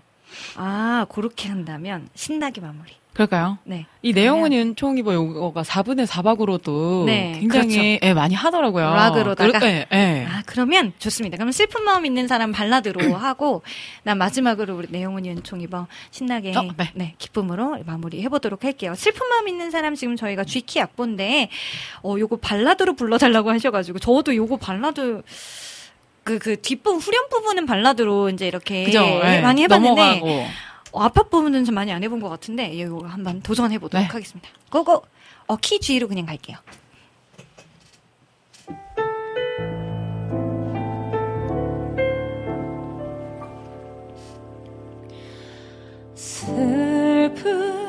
[0.55, 3.00] 아, 그렇게 한다면, 신나게 마무리.
[3.27, 3.57] 그럴까요?
[3.63, 3.85] 네.
[4.01, 8.83] 이 내용은 윤총이버 요거가 4분의 4박으로도 네, 굉장히 예, 많이 하더라고요.
[8.85, 9.59] 락으로다가?
[9.59, 10.25] 그럴- 예, 예.
[10.27, 11.37] 아, 그러면 좋습니다.
[11.37, 13.61] 그럼 슬픈 마음 있는 사람 발라드로 하고,
[14.03, 16.91] 난 마지막으로 우리 내용은 연총이버 신나게, 어, 네.
[16.95, 18.93] 네, 기쁨으로 마무리 해 보도록 할게요.
[18.95, 21.49] 슬픈 마음 있는 사람 지금 저희가 G키 악보인데,
[22.03, 25.21] 어, 요거 발라드로 불러 달라고 하셔 가지고, 저도 요거 발라드,
[26.23, 29.03] 그, 그 뒷부분, 후렴 부분은 발라드로 이제 이렇게 그죠?
[29.23, 30.45] 예, 많이 해봤는데, 넘어가고.
[30.91, 34.07] 어, 앞에 부분은 좀 많이 안 해본 것 같은데, 예, 이거 한번 도전해 보도록 네.
[34.07, 34.49] 하겠습니다.
[34.69, 35.03] 고고!
[35.47, 36.57] 어, 키 G로 그냥 갈게요.
[46.15, 47.80] 슬픈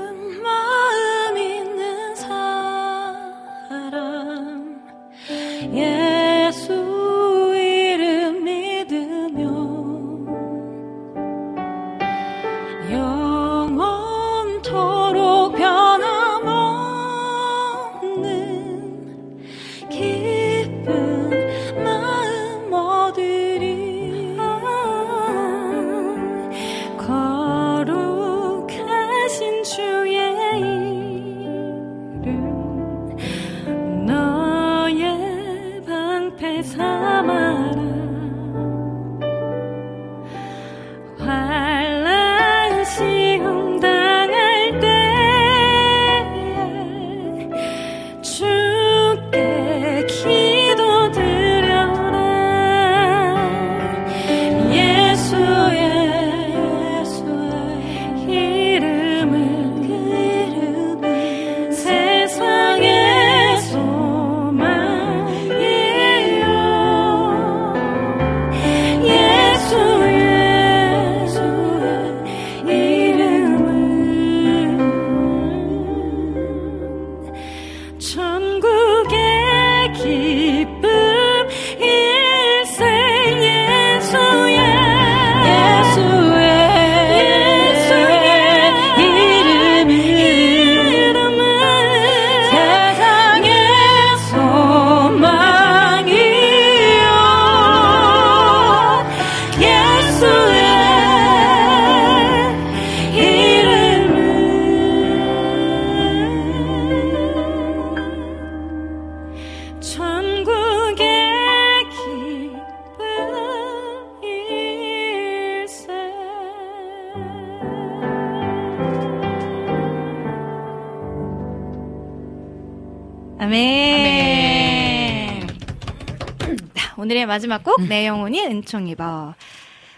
[127.33, 129.35] 마지막 곡, 내 영혼이 은총 입어.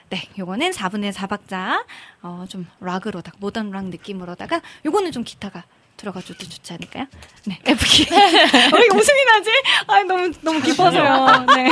[0.09, 1.85] 네, 요거는 4분의 4박자,
[2.23, 5.65] 어, 좀 락으로, 딱 모던 락 느낌으로다가, 요거는 좀 기타가
[5.97, 7.07] 들어가줘도 좋지 않을까요?
[7.47, 8.07] 네, F키.
[8.15, 9.51] 왜 웃음이 나지?
[9.89, 11.45] 아 너무, 너무 기뻐서요.
[11.57, 11.71] 네.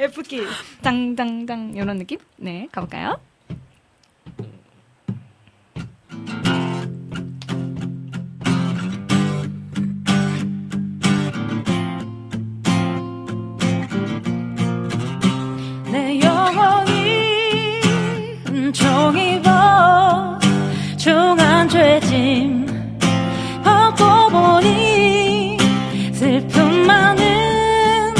[0.00, 0.46] F키.
[0.80, 2.18] 땅땅땅, 요런 느낌?
[2.36, 3.20] 네, 가볼까요?
[20.96, 22.66] 중한 죄짐
[23.64, 25.56] 벗고 보니
[26.12, 28.14] 슬픔 많은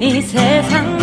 [0.00, 0.99] 이 세상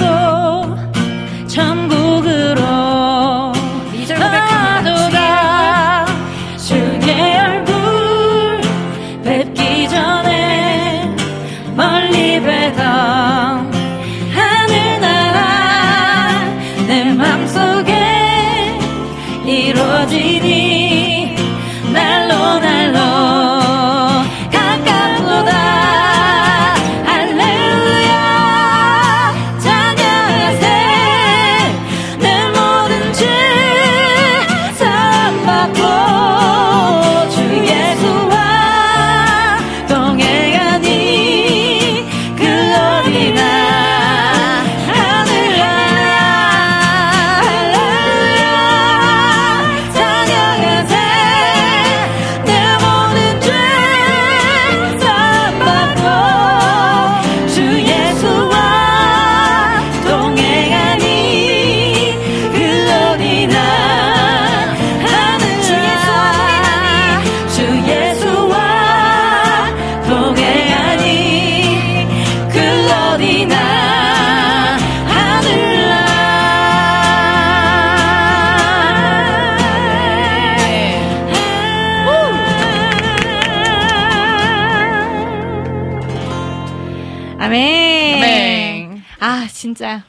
[89.77, 90.03] 진짜.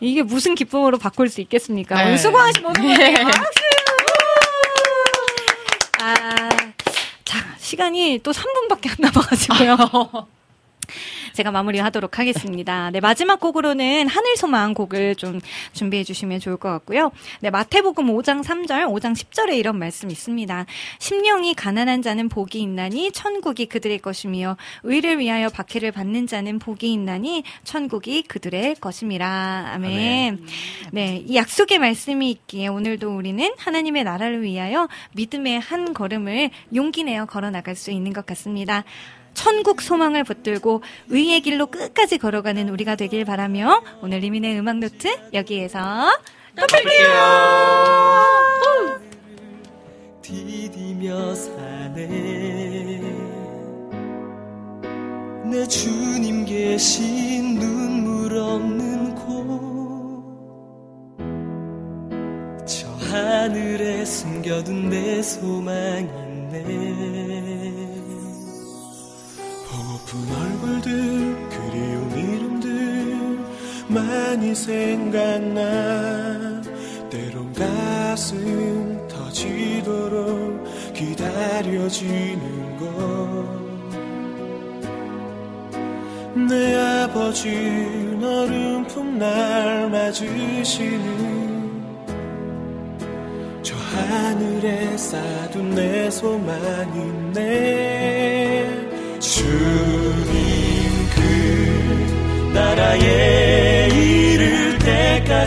[0.00, 1.94] 이게 무슨 기쁨으로 바꿀 수 있겠습니까?
[1.94, 2.04] 네.
[2.06, 3.22] 오늘 수고하신 모든 분들 네.
[3.22, 3.60] 박수!
[6.00, 6.48] 아,
[7.24, 10.26] 자, 시간이 또 3분밖에 안 남아가지고요.
[11.36, 12.90] 제가 마무리하도록 하겠습니다.
[12.90, 15.38] 네, 마지막 곡으로는 하늘 소망 곡을 좀
[15.74, 17.12] 준비해 주시면 좋을 것 같고요.
[17.40, 20.64] 네, 마태복음 5장 3절, 5장 10절에 이런 말씀 있습니다.
[20.98, 27.44] 심령이 가난한 자는 복이 있나니 천국이 그들의 것이며 의를 위하여 박해를 받는 자는 복이 있나니
[27.64, 29.72] 천국이 그들의 것임이라.
[29.74, 30.42] 아멘.
[30.92, 37.26] 네, 이 약속의 말씀이 있기에 오늘도 우리는 하나님의 나라를 위하여 믿음의 한 걸음을 용기 내어
[37.26, 38.84] 걸어 나갈 수 있는 것 같습니다.
[39.36, 46.10] 천국 소망을 붙들고 의의 길로 끝까지 걸어가는 우리가 되길 바라며 오늘 리민의 음악 노트 여기에서
[46.58, 47.85] 또 뵐게요.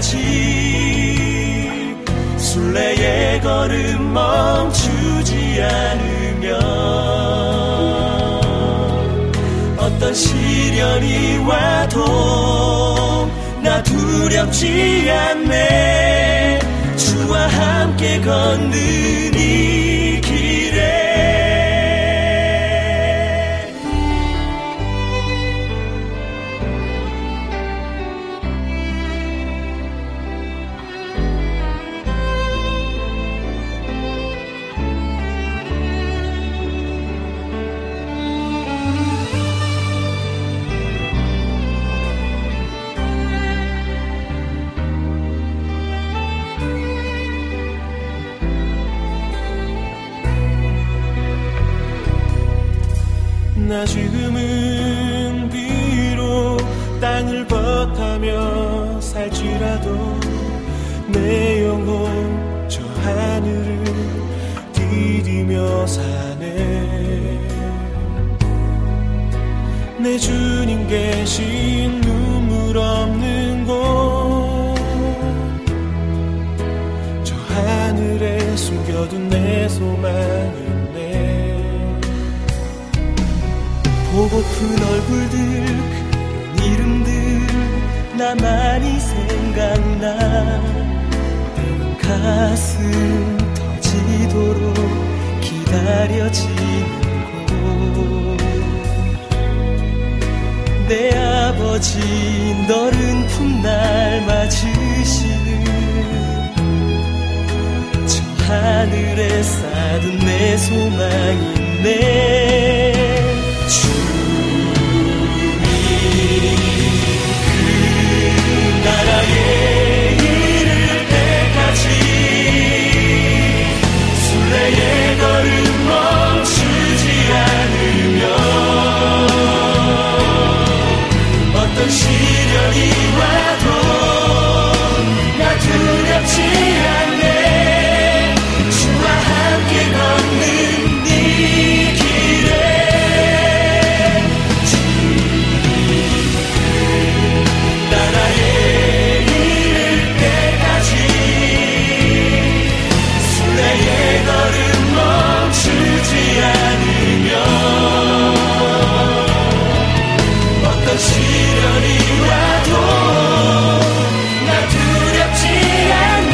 [0.09, 1.93] 같이
[2.37, 6.59] 순례의 걸음 멈추지 않으면
[9.77, 13.29] 어떤 시련이 와도
[13.61, 16.59] 나 두렵지 않네.
[16.97, 18.73] 주와 함께 걷는
[19.35, 19.88] 이